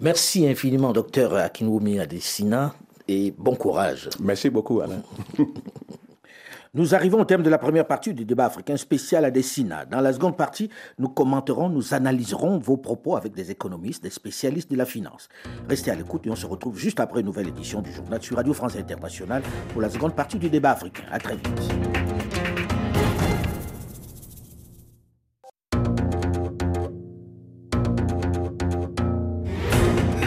[0.00, 2.74] Merci infiniment, docteur Akinwumi Adesina,
[3.08, 4.08] et bon courage.
[4.20, 5.02] Merci beaucoup, Alain.
[6.76, 9.86] Nous arrivons au terme de la première partie du débat africain spécial à Dessina.
[9.86, 14.70] Dans la seconde partie, nous commenterons, nous analyserons vos propos avec des économistes, des spécialistes
[14.70, 15.30] de la finance.
[15.70, 18.36] Restez à l'écoute et on se retrouve juste après une nouvelle édition du journal sur
[18.36, 21.04] Radio France Internationale pour la seconde partie du débat africain.
[21.10, 22.15] À très vite.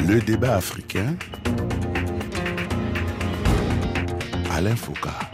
[0.10, 1.16] Le débat africain.
[4.52, 5.29] Alain Foucault.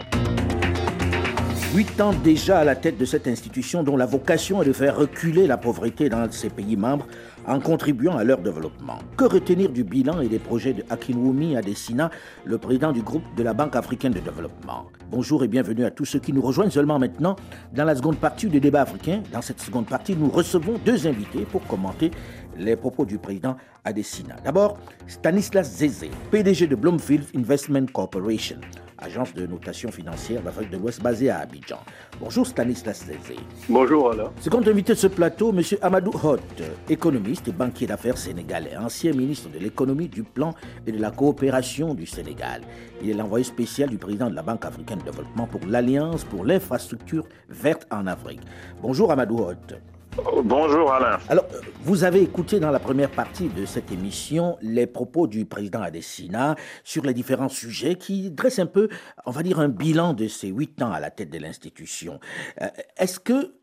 [1.76, 4.96] Huit ans déjà à la tête de cette institution dont la vocation est de faire
[4.96, 7.06] reculer la pauvreté dans ses pays membres
[7.46, 8.98] en contribuant à leur développement.
[9.18, 12.10] Que retenir du bilan et des projets de Akinwumi Adesina,
[12.46, 14.86] le président du groupe de la Banque africaine de développement?
[15.10, 17.36] Bonjour et bienvenue à tous ceux qui nous rejoignent seulement maintenant
[17.74, 19.22] dans la seconde partie du débat africain.
[19.30, 22.10] Dans cette seconde partie, nous recevons deux invités pour commenter
[22.56, 24.36] les propos du président Adesina.
[24.42, 28.56] D'abord, Stanislas Zézé, PDG de Bloomfield Investment Corporation
[28.98, 31.78] agence de notation financière d'Afrique de l'Ouest basée à Abidjan.
[32.20, 33.38] Bonjour Stanislas Zézé.
[33.68, 34.32] Bonjour Alain.
[34.40, 35.62] Second invité de ce plateau, M.
[35.82, 36.38] Amadou Hot,
[36.88, 40.54] économiste et banquier d'affaires sénégalais, ancien ministre de l'économie, du plan
[40.86, 42.62] et de la coopération du Sénégal.
[43.02, 46.44] Il est l'envoyé spécial du président de la Banque africaine de développement pour l'Alliance pour
[46.44, 48.40] l'infrastructure verte en Afrique.
[48.82, 49.76] Bonjour Amadou Hot.
[50.16, 51.18] Bonjour Alain.
[51.28, 51.44] Alors,
[51.82, 56.56] vous avez écouté dans la première partie de cette émission les propos du président Adesina
[56.84, 58.88] sur les différents sujets qui dressent un peu,
[59.26, 62.18] on va dire, un bilan de ces huit ans à la tête de l'institution.
[62.62, 63.54] Euh, est-ce que,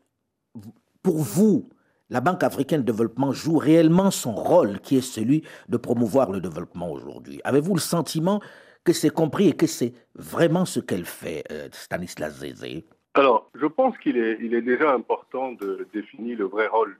[1.02, 1.70] pour vous,
[2.08, 6.40] la Banque africaine de développement joue réellement son rôle qui est celui de promouvoir le
[6.40, 7.40] développement aujourd'hui?
[7.42, 8.40] Avez-vous le sentiment
[8.84, 12.86] que c'est compris et que c'est vraiment ce qu'elle fait, euh, Stanislas Zézé?
[13.14, 16.98] Alors, je pense qu'il est, il est déjà important de définir le vrai rôle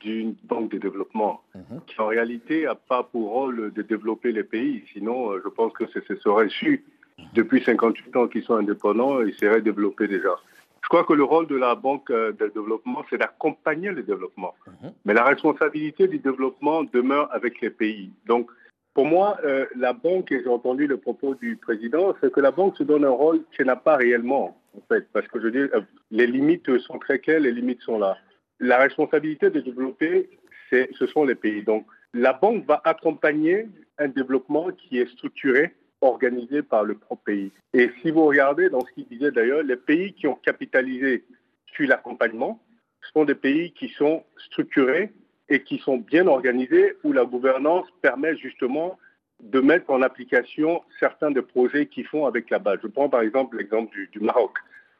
[0.00, 1.80] d'une banque de développement, mhm.
[1.86, 4.84] qui en réalité n'a pas pour rôle de développer les pays.
[4.92, 6.84] Sinon, euh, je pense que ce serait su
[7.34, 10.36] depuis 58 ans qu'ils sont indépendants, ils seraient développés déjà.
[10.82, 14.54] Je crois que le rôle de la banque euh, de développement, c'est d'accompagner le développement.
[14.66, 14.92] Mhm.
[15.04, 18.10] Mais la responsabilité du développement demeure avec les pays.
[18.26, 18.50] Donc,
[19.00, 22.50] pour moi, euh, la banque, et j'ai entendu le propos du président, c'est que la
[22.50, 25.56] banque se donne un rôle qu'elle n'a pas réellement en fait, parce que je dis,
[25.56, 28.18] euh, les limites sont très claires, les limites sont là.
[28.58, 30.28] La responsabilité de développer,
[30.70, 31.62] ce sont les pays.
[31.62, 37.52] Donc, la banque va accompagner un développement qui est structuré, organisé par le propre pays.
[37.72, 41.24] Et si vous regardez dans ce qu'il disait d'ailleurs, les pays qui ont capitalisé
[41.72, 42.60] sur l'accompagnement
[43.14, 45.10] sont des pays qui sont structurés
[45.50, 48.98] et qui sont bien organisés, où la gouvernance permet justement
[49.42, 52.78] de mettre en application certains des projets qu'ils font avec la base.
[52.82, 54.52] Je prends par exemple l'exemple du, Maroc.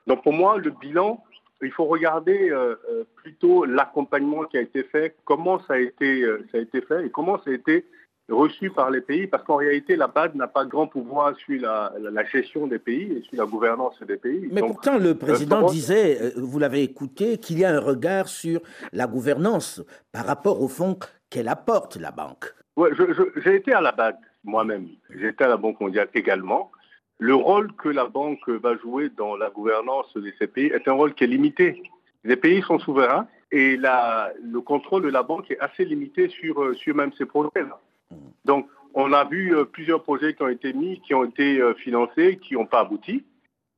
[0.06, 1.22] Donc pour moi, le bilan,
[1.62, 6.22] il faut regarder euh, euh, plutôt l'accompagnement qui a été fait, comment ça a été,
[6.22, 7.84] euh, ça a été fait et comment ça a été
[8.30, 12.24] reçu par les pays, parce qu'en réalité, la BAD n'a pas grand pouvoir sur la,
[12.24, 14.48] gestion des pays et sur la gouvernance des pays.
[14.52, 18.60] Mais pourtant, le président disait, vous l'avez écouté, qu'il y a un regard sur
[18.92, 22.54] la gouvernance par rapport au fonds qu'elle apporte, la banque.
[22.76, 22.90] Oui,
[23.36, 24.88] j'ai été à la BAD moi-même,
[25.18, 26.70] j'étais à la Banque mondiale également,
[27.18, 30.92] le rôle que la banque va jouer dans la gouvernance de ces pays est un
[30.92, 31.82] rôle qui est limité.
[32.24, 36.74] Les pays sont souverains et le contrôle de la banque est assez limité sur, euh,
[36.74, 37.78] sur même ces projets-là.
[38.44, 41.74] Donc, on a vu euh, plusieurs projets qui ont été mis, qui ont été euh,
[41.74, 43.24] financés, qui n'ont pas abouti.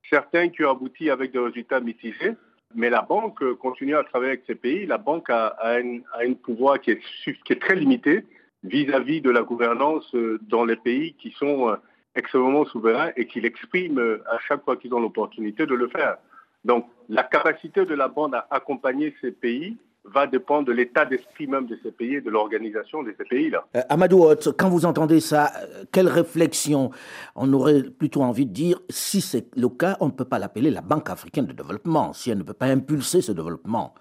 [0.08, 2.34] Certains qui ont abouti avec des résultats mitigés.
[2.74, 4.86] Mais la banque continue à travailler avec ces pays.
[4.86, 8.24] La banque a, un, pouvoir qui est, qui est très limité
[8.64, 11.76] vis-à-vis de la gouvernance euh, dans les pays qui sont euh,
[12.14, 16.16] extrêmement souverains et qui l'expriment euh, à chaque fois qu'ils ont l'opportunité de le faire.
[16.64, 21.46] Donc la capacité de la bande à accompagner ces pays va dépendre de l'état d'esprit
[21.46, 23.64] même de ces pays et de l'organisation de ces pays-là.
[23.88, 24.26] Amadou
[24.58, 25.52] quand vous entendez ça,
[25.92, 26.90] quelle réflexion
[27.36, 30.70] On aurait plutôt envie de dire, si c'est le cas, on ne peut pas l'appeler
[30.70, 33.94] la Banque africaine de développement, si elle ne peut pas impulser ce développement.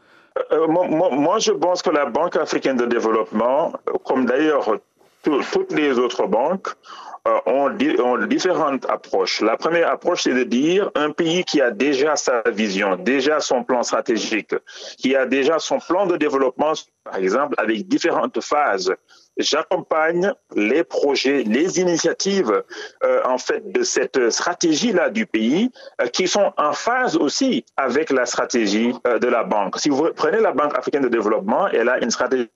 [0.52, 3.74] Euh, moi, je pense que la Banque africaine de développement,
[4.06, 4.80] comme d'ailleurs
[5.24, 7.11] toutes les autres banques, euh,
[7.46, 9.42] ont, ont, différentes approches.
[9.42, 13.64] La première approche, c'est de dire un pays qui a déjà sa vision, déjà son
[13.64, 14.56] plan stratégique,
[14.98, 18.94] qui a déjà son plan de développement, par exemple, avec différentes phases
[19.38, 22.64] j'accompagne les projets, les initiatives
[23.04, 28.10] euh, en fait de cette stratégie-là du pays euh, qui sont en phase aussi avec
[28.10, 29.80] la stratégie euh, de la banque.
[29.80, 32.50] Si vous prenez la Banque africaine de développement, elle a une stratégie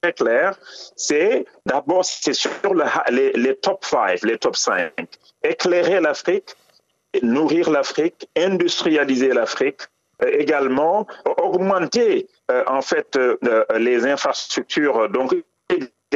[0.00, 0.58] très claire.
[0.96, 2.50] C'est d'abord c'est sur
[3.10, 4.92] les, les, top 5, les top 5.
[5.42, 6.54] Éclairer l'Afrique,
[7.22, 9.82] nourrir l'Afrique, industrialiser l'Afrique,
[10.26, 11.06] également
[11.36, 12.28] augmenter
[12.66, 13.18] en fait
[13.76, 15.32] les infrastructures donc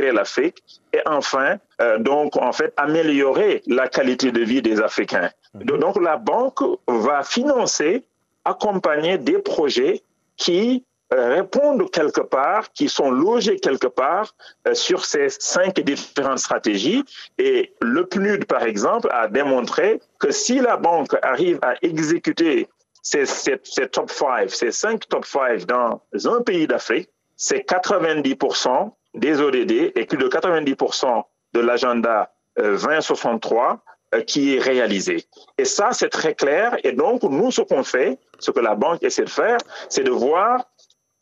[0.01, 5.31] l'Afrique et enfin, euh, donc, en fait, améliorer la qualité de vie des Africains.
[5.55, 5.79] Mhm.
[5.79, 8.05] Donc, la banque va financer,
[8.45, 10.03] accompagner des projets
[10.37, 14.35] qui euh, répondent quelque part, qui sont logés quelque part
[14.67, 17.05] euh, sur ces cinq différentes stratégies.
[17.39, 22.69] Et le PNUD, par exemple, a démontré que si la banque arrive à exécuter
[23.03, 23.25] ces,
[23.91, 30.07] top 5, ces cinq top 5 dans un pays d'Afrique, c'est 90% des ODD et
[30.07, 33.83] plus de 90% de l'agenda 2063
[34.27, 35.25] qui est réalisé.
[35.59, 36.77] Et ça, c'est très clair.
[36.85, 40.11] Et donc, nous, ce qu'on fait, ce que la banque essaie de faire, c'est de
[40.11, 40.67] voir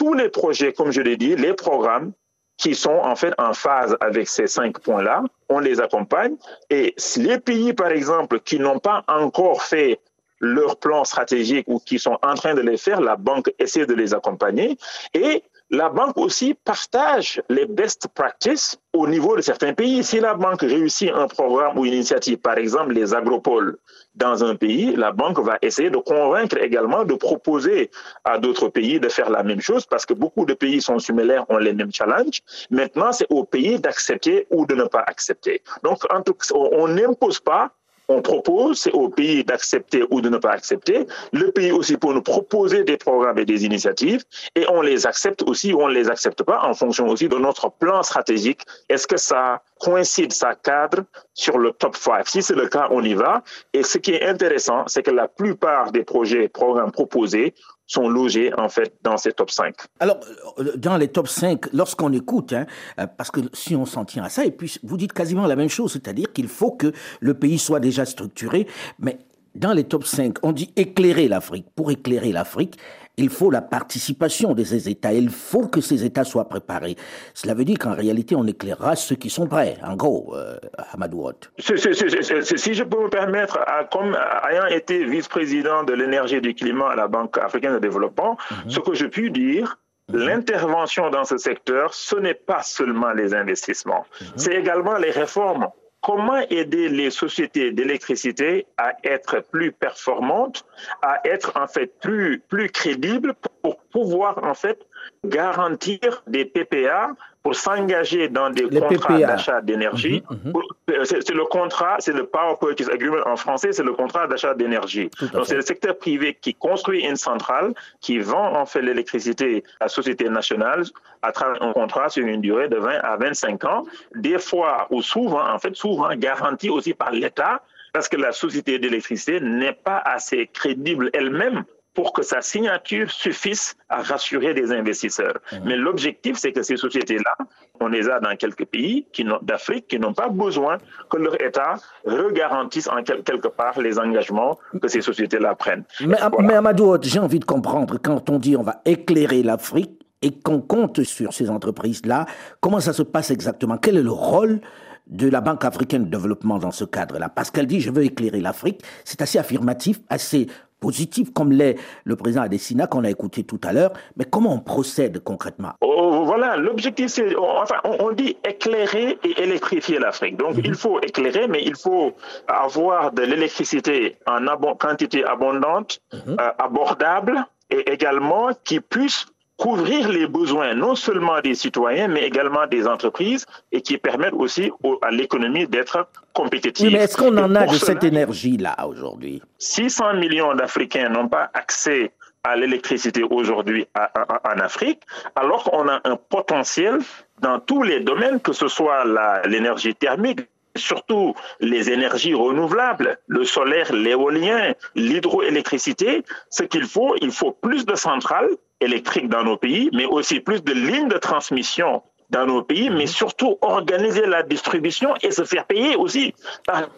[0.01, 2.13] tous les projets, comme je l'ai dit, les programmes
[2.57, 6.37] qui sont en fait en phase avec ces cinq points-là, on les accompagne.
[6.71, 10.01] Et les pays, par exemple, qui n'ont pas encore fait
[10.41, 13.93] leur plan stratégique ou qui sont en train de les faire, la banque essaie de
[13.93, 14.79] les accompagner.
[15.13, 20.03] Et la banque aussi partage les best practices au niveau de certains pays.
[20.03, 23.79] Si la banque réussit un programme ou une initiative, par exemple les agropoles
[24.17, 27.91] dans un pays, la banque va essayer de convaincre également de proposer
[28.25, 31.45] à d'autres pays de faire la même chose parce que beaucoup de pays sont similaires,
[31.49, 32.41] ont les mêmes challenges.
[32.71, 35.63] Maintenant, c'est au pays d'accepter ou de ne pas accepter.
[35.85, 37.71] Donc, en tout on n'impose pas,
[38.11, 41.07] on propose, au pays d'accepter ou de ne pas accepter.
[41.33, 44.25] Le pays aussi pour nous proposer des programmes et des initiatives
[44.57, 47.37] et on les accepte aussi ou on ne les accepte pas en fonction aussi de
[47.37, 48.63] notre plan stratégique.
[48.89, 53.03] Est-ce que ça coïncide, ça cadre sur le top 5 Si c'est le cas, on
[53.03, 53.43] y va.
[53.73, 57.55] Et ce qui est intéressant, c'est que la plupart des projets, programmes proposés
[57.87, 59.75] sont logés en fait dans ces top 5.
[59.99, 60.21] Alors,
[60.59, 62.67] euh, dans les top 5, lorsqu'on écoute, hein,
[63.01, 65.57] euh, parce que si on s'en tient à ça, et puis vous dites quasiment la
[65.57, 68.69] même chose, c'est-à-dire qu'il faut que le pays soit déjà structuré,
[69.01, 69.19] mais
[69.57, 71.67] dans les top 5, on dit éclairer l'Afrique.
[71.75, 72.79] Pour éclairer l'Afrique,
[73.21, 75.13] il faut la participation de ces États.
[75.13, 76.97] Il faut que ces États soient préparés.
[77.35, 79.77] Cela veut dire qu'en réalité, on éclairera ceux qui sont prêts.
[79.83, 80.57] En gros, euh,
[80.93, 83.59] Hamadou Si, je peux me permettre,
[83.93, 84.17] comme
[84.51, 88.71] ayant été vice-président de l'énergie et du climat à la Banque africaine de développement, mhm.
[88.71, 89.79] ce que je puis dire,
[90.09, 90.19] mhm.
[90.19, 94.27] L'intervention dans ce secteur, ce n'est pas seulement les investissements, mhm.
[94.35, 95.69] c'est également les réformes
[96.03, 100.65] comment aider les sociétés d'électricité à être plus performantes,
[101.03, 104.87] à être en fait plus, plus crédibles pour pouvoir en fait
[105.25, 107.11] garantir des PPA
[107.43, 110.23] pour s'engager dans des contrats d'achat d'énergie.
[110.31, 111.05] Mhm, mhm.
[111.05, 115.11] C'est le contrat, c'est le Power Purchase Agreement en français, c'est le contrat d'achat d'énergie.
[115.33, 119.85] Donc c'est le secteur privé qui construit une centrale, qui vend en fait l'électricité à
[119.85, 120.85] la société nationale
[121.23, 125.01] à travers un contrat sur une durée de 20 à 25 ans, des fois ou
[125.03, 129.99] souvent, en fait souvent garanti aussi par l'État parce que la société d'électricité n'est pas
[129.99, 135.39] assez crédible elle-même pour que sa signature suffise à rassurer des investisseurs.
[135.53, 135.57] Mmh.
[135.65, 137.47] Mais l'objectif, c'est que ces sociétés-là,
[137.81, 139.07] on les a dans quelques pays
[139.43, 141.75] d'Afrique qui n'ont pas besoin que leur État
[142.05, 145.85] regarantisse en quelque part les engagements que ces sociétés-là prennent.
[146.01, 150.39] Mais, mais Amadou, j'ai envie de comprendre, quand on dit on va éclairer l'Afrique et
[150.39, 152.27] qu'on compte sur ces entreprises-là,
[152.61, 153.79] comment ça se passe exactement?
[153.79, 154.61] Quel est le rôle
[155.07, 157.29] de la Banque africaine de développement dans ce cadre-là?
[157.29, 160.49] Parce qu'elle dit je veux éclairer l'Afrique, c'est assez affirmatif, assez
[160.81, 164.61] positif comme l'est le président Adesina qu'on a écouté tout à l'heure, mais comment on
[164.61, 165.73] procède concrètement?
[165.81, 170.37] Oh, Voilà, l'objectif c'est, enfin, on, dit éclairer et électrifier l'Afrique.
[170.37, 170.63] Donc mhm.
[170.65, 172.15] il faut éclairer, mais il faut
[172.49, 174.41] avoir de l'électricité en
[174.77, 176.37] quantité abondante, mhm.
[176.41, 179.27] euh, abordable et également qui puisse
[179.61, 184.73] couvrir les besoins non seulement des citoyens, mais également des entreprises et qui permettent aussi
[185.03, 186.91] à l'économie d'être compétitive.
[186.91, 189.43] mais est-ce qu'on en a de cette énergie-là aujourd'hui?
[189.59, 192.11] 600 millions d'Africains n'ont pas accès
[192.43, 195.03] à l'électricité aujourd'hui en Afrique,
[195.37, 196.97] alors qu'on a un potentiel
[197.43, 199.05] dans tous les domaines, que ce soit
[199.45, 200.41] l'énergie thermique,
[200.77, 207.95] surtout les énergies renouvelables, le solaire, l'éolien, l'hydroélectricité, ce qu'il faut, il faut plus de
[207.95, 212.91] centrales électriques dans nos pays, mais aussi plus de lignes de transmission dans nos pays,
[212.91, 216.35] mais surtout organiser la distribution et se faire payer aussi
[216.67, 216.89] par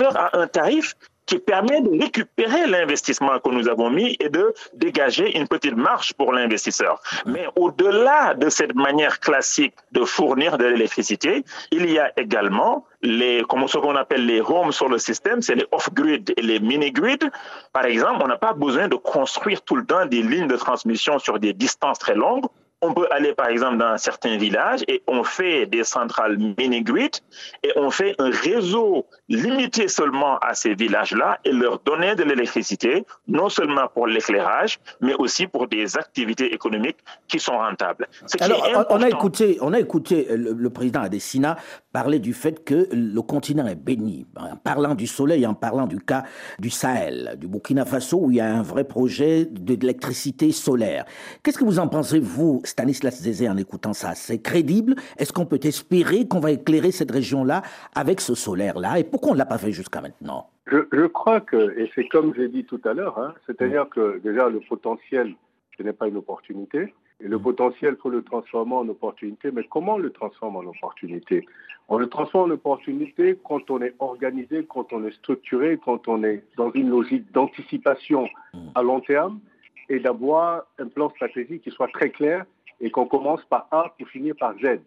[0.00, 0.94] à un tarif
[1.28, 6.14] qui permet de récupérer l'investissement que nous avons mis et de dégager une petite marge
[6.14, 7.00] pour l'investisseur.
[7.26, 13.42] Mais au-delà de cette manière classique de fournir de l'électricité, il y a également les,
[13.46, 17.30] comme ce qu'on appelle les homes sur le système, c'est les off-grid et les mini-grid.
[17.74, 21.18] Par exemple, on n'a pas besoin de construire tout le temps des lignes de transmission
[21.18, 22.46] sur des distances très longues
[22.80, 27.16] on peut aller par exemple dans certains villages et on fait des centrales mini-grid
[27.62, 33.04] et on fait un réseau limité seulement à ces villages-là et leur donner de l'électricité,
[33.26, 38.08] non seulement pour l'éclairage, mais aussi pour des activités économiques qui sont rentables.
[38.40, 41.56] Alors, on a écouté, on a écouté le, président Adesina
[41.92, 45.98] parler du fait que le continent est béni, en parlant du soleil, en parlant du
[45.98, 46.22] cas
[46.58, 51.04] du Sahel, du Burkina Faso, où il y a un vrai projet d'électricité solaire.
[51.42, 54.94] Qu'est-ce que vous en pensez, vous Stanislas Zézé en écoutant ça C'est crédible.
[55.18, 57.62] Est-ce qu'on peut espérer qu'on va éclairer cette région-là
[57.94, 58.98] avec ce solaire-là?
[58.98, 60.50] Et pourquoi on ne l'a pas fait jusqu'à maintenant?
[60.66, 64.48] Je, crois que, et c'est comme j'ai dit tout à l'heure, hein, c'est-à-dire que déjà
[64.48, 65.34] le potentiel,
[65.76, 66.92] ce n'est pas une opportunité.
[67.20, 69.50] Et le potentiel, il faut le transformer en opportunité.
[69.50, 71.46] Mais comment on le transforme en opportunité?
[71.88, 76.22] On le transforme en opportunité quand on est organisé, quand on est structuré, quand on
[76.22, 78.28] est dans une logique d'anticipation
[78.74, 79.40] à long terme
[79.88, 82.44] et d'avoir un plan stratégique qui soit très clair
[82.80, 84.80] et qu'on commence par A pour finir par Z.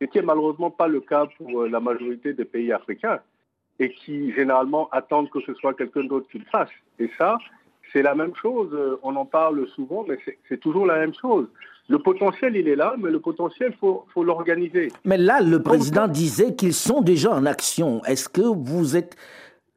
[0.00, 3.20] Ce qui n'est malheureusement pas le cas pour euh, la majorité des pays africains
[3.78, 6.70] et qui généralement attendent que ce soit quelqu'un d'autre qui le fasse.
[6.98, 7.38] Et ça,
[7.92, 8.70] c'est la même chose.
[8.72, 11.48] Euh, on en parle souvent, mais c'est toujours la même chose.
[11.88, 14.90] Le potentiel, il est là, mais le potentiel, il faut, faut l'organiser.
[15.04, 18.02] Mais là, le président disait qu'ils sont déjà en action.
[18.04, 19.16] Est-ce que vous êtes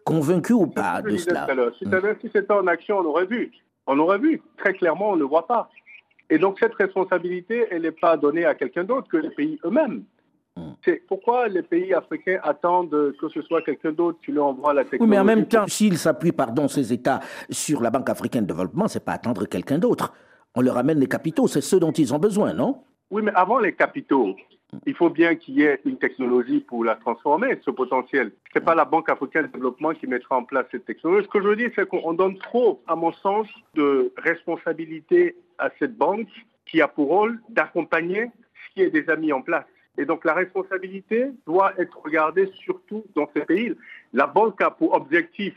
[0.06, 1.48] convaincu ou pas de cela
[2.22, 3.52] Si c'était en action, on aurait vu.
[3.88, 4.42] On aurait vu.
[4.58, 5.70] Très clairement, on ne le voit pas.
[6.30, 10.04] Et donc, cette responsabilité, elle n'est pas donnée à quelqu'un d'autre que les pays eux-mêmes.
[10.58, 10.72] Hmm.
[10.84, 14.84] C'est pourquoi les pays africains attendent que ce soit quelqu'un d'autre qui leur envoie la
[14.84, 15.04] technologie.
[15.04, 18.54] Oui, mais en même temps, s'ils s'appuient, pardon, ces États sur la Banque africaine de
[18.54, 20.14] développement, c'est pas attendre quelqu'un d'autre.
[20.56, 22.82] On leur amène les capitaux, c'est ceux dont ils ont besoin, non?
[23.12, 24.36] Oui, mais avant les capitaux,
[24.86, 28.32] il faut bien qu'il y ait une technologie pour la transformer, ce potentiel.
[28.54, 31.26] Ce n'est pas la Banque africaine de développement qui mettra en place cette technologie.
[31.26, 35.70] Ce que je veux dire, c'est qu'on donne trop, à mon sens, de responsabilité à
[35.80, 36.28] cette banque
[36.66, 39.66] qui a pour rôle d'accompagner ce qui est déjà mis en place.
[39.98, 43.74] Et donc la responsabilité doit être regardée surtout dans ces pays.
[44.14, 45.56] La banque a pour objectif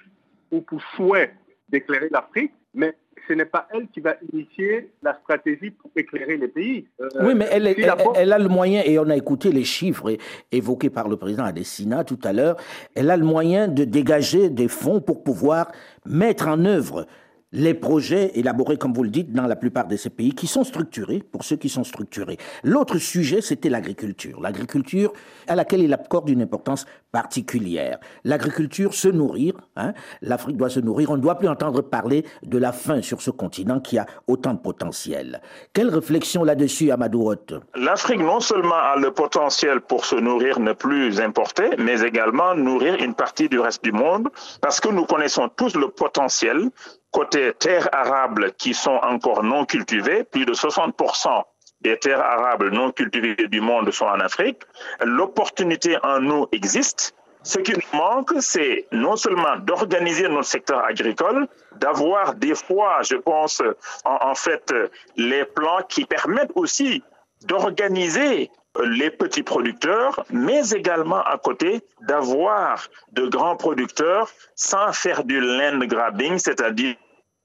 [0.51, 1.35] ou pour souhait
[1.69, 2.95] d'éclairer l'Afrique, mais
[3.29, 6.87] ce n'est pas elle qui va initier la stratégie pour éclairer les pays.
[7.01, 10.17] Euh, oui, mais elle, elle, a le moyen, et on a écouté les chiffres
[10.53, 12.57] évoqués par le président Adesina tout à l'heure,
[12.95, 15.71] elle a le moyen de dégager des fonds pour pouvoir
[16.07, 17.07] mettre en œuvre
[17.53, 20.65] les projets élaborés, comme vous le dites, dans la plupart de ces pays, qui sont
[20.65, 22.39] structurés, pour ceux qui sont structurés.
[22.63, 24.41] L'autre sujet, c'était l'agriculture.
[24.41, 25.13] L'agriculture
[25.49, 27.99] à laquelle il accorde une importance particulière.
[28.25, 31.11] L'agriculture, se nourrir, hein, l'Afrique doit se nourrir.
[31.11, 34.55] On ne doit plus entendre parler de la faim sur ce continent qui a autant
[34.55, 35.41] de potentiel.
[35.73, 40.73] Quelle réflexion là-dessus, Amadou Hott L'Afrique non seulement a le potentiel pour se nourrir ne
[40.73, 44.29] plus importer, mais également nourrir une partie du reste du monde,
[44.61, 46.71] parce que nous connaissons tous le potentiel
[47.11, 51.43] côté terres arables qui sont encore non cultivées, plus de 60%
[51.81, 54.63] des terres arables non cultivées du monde sont en Afrique.
[55.03, 57.15] L'opportunité en nous existe.
[57.43, 63.17] Ce qui nous manque, c'est non seulement d'organiser notre secteur agricole, d'avoir des fois, je
[63.17, 63.63] pense,
[64.05, 64.75] en, fait,
[65.17, 67.03] les plans qui permettent aussi
[67.47, 68.51] d'organiser
[68.85, 75.79] les petits producteurs, mais également à côté d'avoir de grands producteurs sans faire du land
[75.79, 76.95] grabbing, c'est-à-dire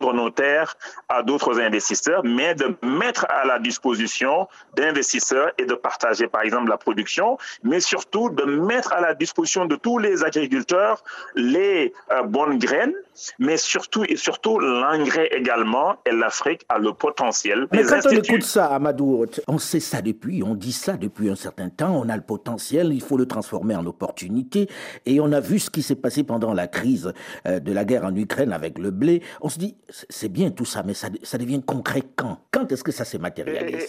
[0.02, 0.76] nos terres
[1.10, 6.70] à d'autres investisseurs, mais de mettre à la disposition d'investisseurs et de partager, par exemple,
[6.70, 11.04] la production, mais surtout de mettre à la disposition de tous les agriculteurs
[11.36, 12.94] les euh, bonnes graines,
[13.40, 15.96] mais surtout et surtout l'engrais également.
[16.06, 17.68] Et l'Afrique a le potentiel.
[17.72, 21.36] Mais quand on écoute ça, Amadou, on sait ça depuis, on dit ça depuis un
[21.36, 21.96] certain temps.
[21.96, 24.68] On a le potentiel, il faut le transformer en opportunité.
[25.06, 27.14] Et on a vu ce qui s'est passé pendant la crise
[27.48, 29.22] euh, de la guerre en Ukraine avec le blé.
[29.42, 32.40] On se dit, c'est bien tout ça, mais ça, devient concret quand?
[32.52, 33.86] Quand est-ce que ça s'est matérialisé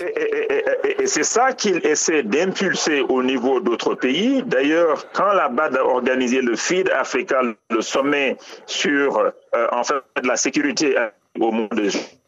[0.98, 4.42] et, c'est ça qu'il essaie d'impulser au niveau d'autres pays.
[4.44, 9.94] D'ailleurs, quand la BAD a organisé le FID Africa, le sommet sur euh, en fait
[10.24, 10.96] la sécurité
[11.38, 11.70] au monde,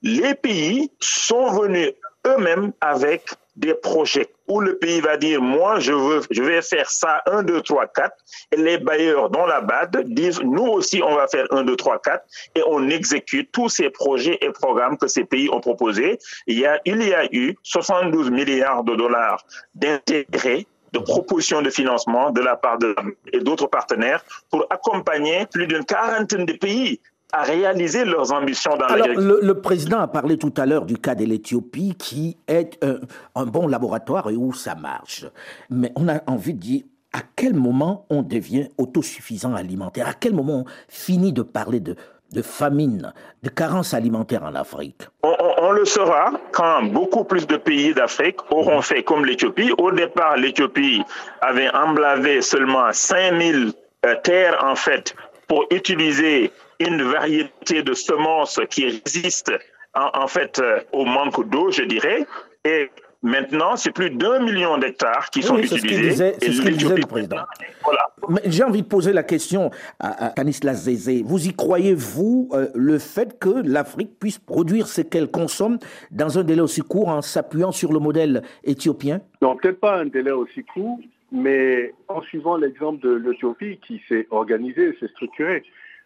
[0.02, 1.92] les pays sont venus
[2.26, 6.88] eux-mêmes avec des projets où le pays va dire, moi, je, veux, je vais faire
[6.88, 8.12] ça, 1, 2, 3, 4.
[8.52, 12.00] Et les bailleurs dans la BAD disent, nous aussi, on va faire 1, 2, 3,
[12.00, 12.24] 4.
[12.54, 16.18] Et on exécute tous ces projets et programmes que ces pays ont proposés.
[16.46, 19.44] Il y a, il y a eu 72 milliards de dollars
[19.74, 22.94] d'intérêts de propositions de financement de la part de
[23.32, 26.98] et d'autres partenaires pour accompagner plus d'une quarantaine de pays
[27.32, 30.96] à réaliser leurs ambitions dans Alors, le, le, président a parlé tout à l'heure du
[30.96, 33.00] cas de l'Éthiopie, qui est un,
[33.34, 35.26] un, bon laboratoire et où ça marche.
[35.68, 40.08] Mais on a envie de dire, à quel moment on devient autosuffisant alimentaire?
[40.08, 41.96] À quel moment on finit de parler de,
[42.32, 43.12] de famine,
[43.42, 45.02] de carence alimentaire en Afrique?
[45.22, 49.72] On, on, le saura quand beaucoup plus de pays d'Afrique auront fait comme l'Éthiopie.
[49.76, 51.02] Au départ, l'Éthiopie
[51.42, 53.72] avait emblavé seulement 5000
[54.06, 55.14] euh, terres, en fait,
[55.46, 59.58] pour utiliser une variété de semences qui résistent
[59.94, 62.26] en, fait euh, au manque d'eau, je dirais.
[62.64, 62.90] Et
[63.22, 66.34] maintenant, c'est plus d'un million d'hectares qui sont utilisés.
[66.40, 67.38] C'est ce qu'il disait, le président.
[67.82, 68.08] Voilà.
[68.44, 71.22] J'ai envie de poser la question à, Tanislas Zézé.
[71.24, 75.78] Vous y croyez-vous euh, le fait que l'Afrique puisse produire ce qu'elle consomme
[76.10, 79.20] dans un délai aussi court en s'appuyant sur le modèle éthiopien?
[79.42, 80.98] Non, peut-être pas un délai aussi court,
[81.32, 85.64] mais en suivant l'exemple de l'Éthiopie qui s'est organisée, s'est structurée.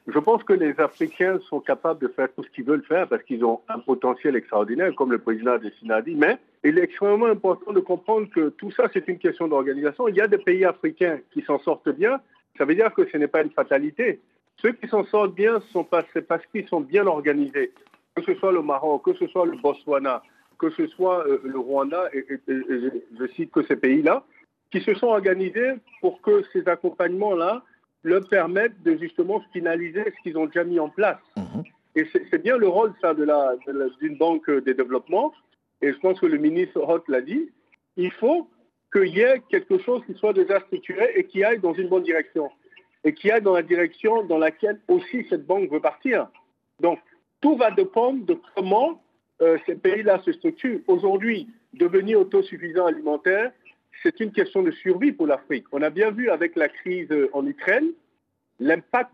[0.09, 3.22] Je pense que les Africains sont capables de faire tout ce qu'ils veulent faire parce
[3.22, 7.26] qu'ils ont un potentiel extraordinaire, comme le président Dessina a dit, mais il est extrêmement
[7.26, 10.09] important de comprendre que tout ça, c'est une question d'organisation.
[10.09, 12.20] Il y a des pays africains qui s'en sortent bien.
[12.59, 14.20] Ça veut dire que ce n'est pas une fatalité.
[14.61, 15.61] Ceux qui s'en sortent bien,
[16.12, 17.72] c'est parce qu'ils sont bien organisés.
[18.16, 20.22] Que ce soit le Maroc, que ce soit le Botswana,
[20.59, 24.24] que ce soit euh, le Rwanda, et, je cite que ces pays-là,
[24.70, 27.62] qui se sont organisés pour que ces accompagnements-là
[28.03, 31.18] leur permettent de justement finaliser ce qu'ils ont déjà mis en place.
[31.36, 31.62] Mhm.
[31.94, 33.55] Et c'est bien le rôle ça, de la,
[34.00, 35.32] d'une banque de développement.
[35.82, 37.50] Et je pense que le ministre Roth l'a dit.
[37.96, 38.48] Il faut
[38.92, 42.03] qu'il y ait quelque chose qui soit déjà structuré et qui aille dans une bonne
[42.03, 42.50] direction.
[43.05, 46.28] Et qui aille dans la direction dans laquelle aussi cette banque veut partir.
[46.80, 46.98] Donc,
[47.40, 49.03] tout va dépendre de comment
[49.42, 50.80] euh, ces pays-là se structurent.
[50.86, 53.53] Aujourd'hui, devenir autosuffisant alimentaire,
[54.03, 55.66] c'est une question de survie pour l'Afrique.
[55.72, 57.93] On a bien vu avec la crise euh, en Ukraine
[58.61, 59.12] l'impact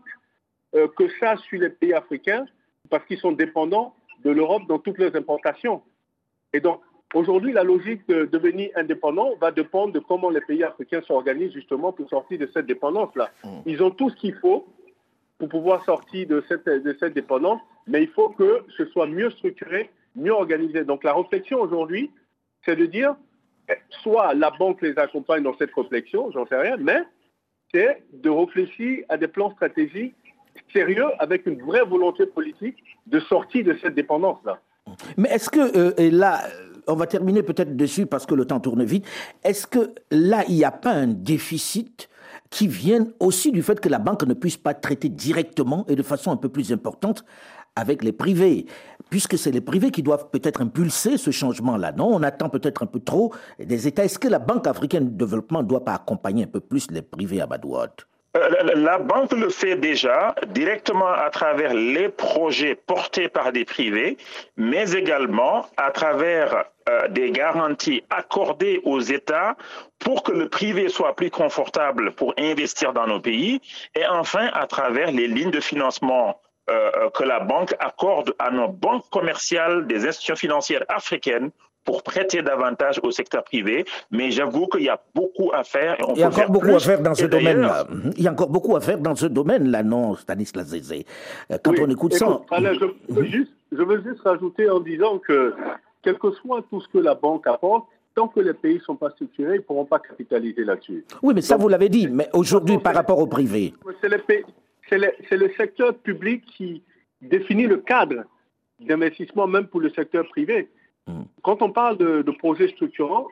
[0.75, 2.45] euh, que ça a sur les pays africains
[2.89, 5.81] parce qu'ils sont dépendants de l'Europe dans toutes leurs importations.
[6.53, 6.81] Et donc,
[7.13, 11.91] aujourd'hui, la logique de devenir indépendant va dépendre de comment les pays africains s'organisent justement
[11.91, 13.31] pour sortir de cette dépendance-là.
[13.43, 13.47] Mmh.
[13.65, 14.67] Ils ont tout ce qu'il faut
[15.37, 19.29] pour pouvoir sortir de cette, de cette dépendance, mais il faut que ce soit mieux
[19.31, 20.83] structuré, mieux organisé.
[20.83, 22.11] Donc, la réflexion aujourd'hui,
[22.65, 23.15] c'est de dire,
[24.01, 26.99] soit la banque les accompagne dans cette réflexion, j'en sais rien, mais
[27.73, 30.15] c'est de réfléchir à des plans stratégiques
[30.73, 34.59] sérieux avec une vraie volonté politique de sortir de cette dépendance-là.
[35.17, 36.41] Mais est-ce que euh, et là,
[36.87, 39.05] on va terminer peut-être dessus parce que le temps tourne vite,
[39.43, 42.09] est-ce que là, il n'y a pas un déficit
[42.49, 46.03] qui vient aussi du fait que la banque ne puisse pas traiter directement et de
[46.03, 47.23] façon un peu plus importante
[47.75, 48.65] avec les privés,
[49.09, 51.91] puisque c'est les privés qui doivent peut-être impulser ce changement-là.
[51.91, 54.05] Non, on attend peut-être un peu trop des États.
[54.05, 57.01] Est-ce que la Banque africaine de développement ne doit pas accompagner un peu plus les
[57.01, 57.91] privés à Badouad
[58.37, 64.17] euh, la banque le fait déjà directement à travers les projets portés par des privés,
[64.55, 69.55] mais également à travers euh, des garanties accordées aux États
[69.97, 73.61] pour que le privé soit plus confortable pour investir dans nos pays,
[73.95, 76.39] et enfin à travers les lignes de financement
[76.69, 81.51] euh, que la banque accorde à nos banques commerciales des institutions financières africaines
[81.83, 85.97] pour prêter davantage au secteur privé, mais j'avoue qu'il y a beaucoup à faire.
[86.13, 87.87] il y a encore beaucoup à faire dans ce domaine-là.
[88.17, 91.05] Il y a encore beaucoup à faire dans ce domaine-là, non, Stanislas Zézé?
[91.51, 92.41] Euh, quand on écoute ça...
[92.51, 95.55] je, veux juste, je veux juste rajouter en disant que,
[96.03, 98.95] quel que soit tout ce que la banque apporte, tant que les pays ne sont
[98.95, 101.05] pas structurés, ils ne pourront pas capitaliser là-dessus.
[101.23, 102.07] Oui, mais ça, vous l'avez dit.
[102.07, 103.73] Mais aujourd'hui, par rapport au privé.
[104.01, 104.09] C'est
[104.97, 106.83] le, le secteur public qui
[107.21, 108.23] définit le cadre
[108.79, 110.69] d'investissement, même pour le secteur privé.
[111.07, 111.23] Mm.
[111.43, 113.27] Quand on parle de, projets structurants,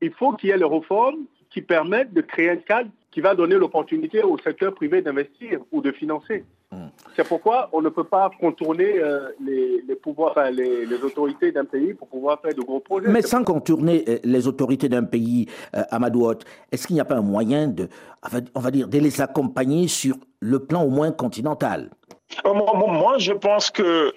[0.00, 3.34] il faut qu'il y ait les réformes qui permettent de créer un cadre qui va
[3.34, 6.44] donner l'opportunité au secteur privé d'investir ou de financer.
[6.70, 6.88] Mm.
[7.16, 12.08] C'est pourquoi on ne peut pas contourner euh, les, pouvoirs, les, autorités d'un pays pour
[12.08, 13.08] pouvoir faire de gros projets.
[13.08, 16.30] Mais sans contourner euh, les autorités d'un pays, euh, Amadou
[16.70, 17.88] est-ce qu'il n'y a pas un moyen de,
[18.54, 21.90] on va dire, de les accompagner sur le plan au moins continental.
[22.44, 24.12] Moi, je pense que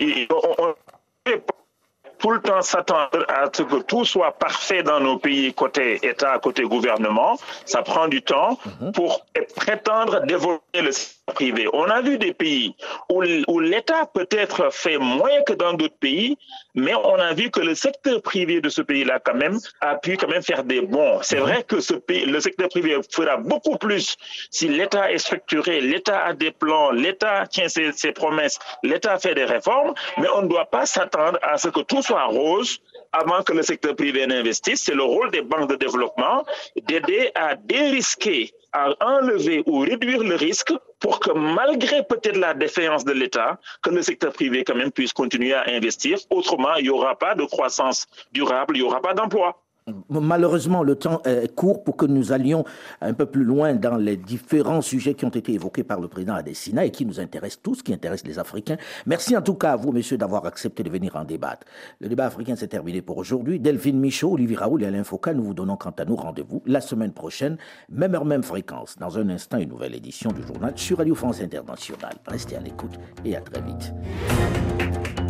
[2.21, 6.37] tout le temps s'attendre à ce que tout soit parfait dans nos pays côté État,
[6.39, 7.37] côté gouvernement.
[7.65, 8.91] Ça prend du temps mhm.
[8.91, 11.67] pour prétendre développer le secteur privé.
[11.73, 12.75] On a vu des pays
[13.09, 16.37] où, où l'État peut-être fait moins que dans d'autres pays,
[16.75, 20.17] mais on a vu que le secteur privé de ce pays-là quand même a pu
[20.17, 21.19] quand même faire des bons.
[21.23, 21.43] C'est mhm.
[21.43, 24.15] vrai que ce pays, le secteur privé fera beaucoup plus
[24.51, 29.33] si l'État est structuré, l'État a des plans, l'État tient ses, ses promesses, l'État fait
[29.33, 32.79] des réformes, mais on ne doit pas s'attendre à ce que tout soit rose
[33.13, 34.81] avant que le secteur privé n'investisse.
[34.83, 36.43] C'est le rôle des banques de développement
[36.87, 43.05] d'aider à dérisquer, à enlever ou réduire le risque pour que malgré peut-être la défaillance
[43.05, 46.17] de l'État, que le secteur privé quand même puisse continuer à investir.
[46.29, 49.61] Autrement, il n'y aura pas de croissance durable, il n'y aura pas d'emploi.
[50.09, 52.63] Malheureusement, le temps est court pour que nous allions
[53.01, 56.35] un peu plus loin dans les différents sujets qui ont été évoqués par le président
[56.35, 58.77] Adesina et qui nous intéressent tous, qui intéressent les Africains.
[59.07, 61.65] Merci en tout cas à vous, messieurs, d'avoir accepté de venir en débattre.
[61.99, 63.59] Le débat africain s'est terminé pour aujourd'hui.
[63.59, 66.81] Delphine Michaud, Olivier Raoul et Alain Foucault, nous vous donnons quant à nous rendez-vous la
[66.81, 67.57] semaine prochaine,
[67.89, 68.97] même heure, même fréquence.
[68.99, 72.15] Dans un instant, une nouvelle édition du journal sur Radio France Internationale.
[72.27, 75.20] Restez à l'écoute et à très vite.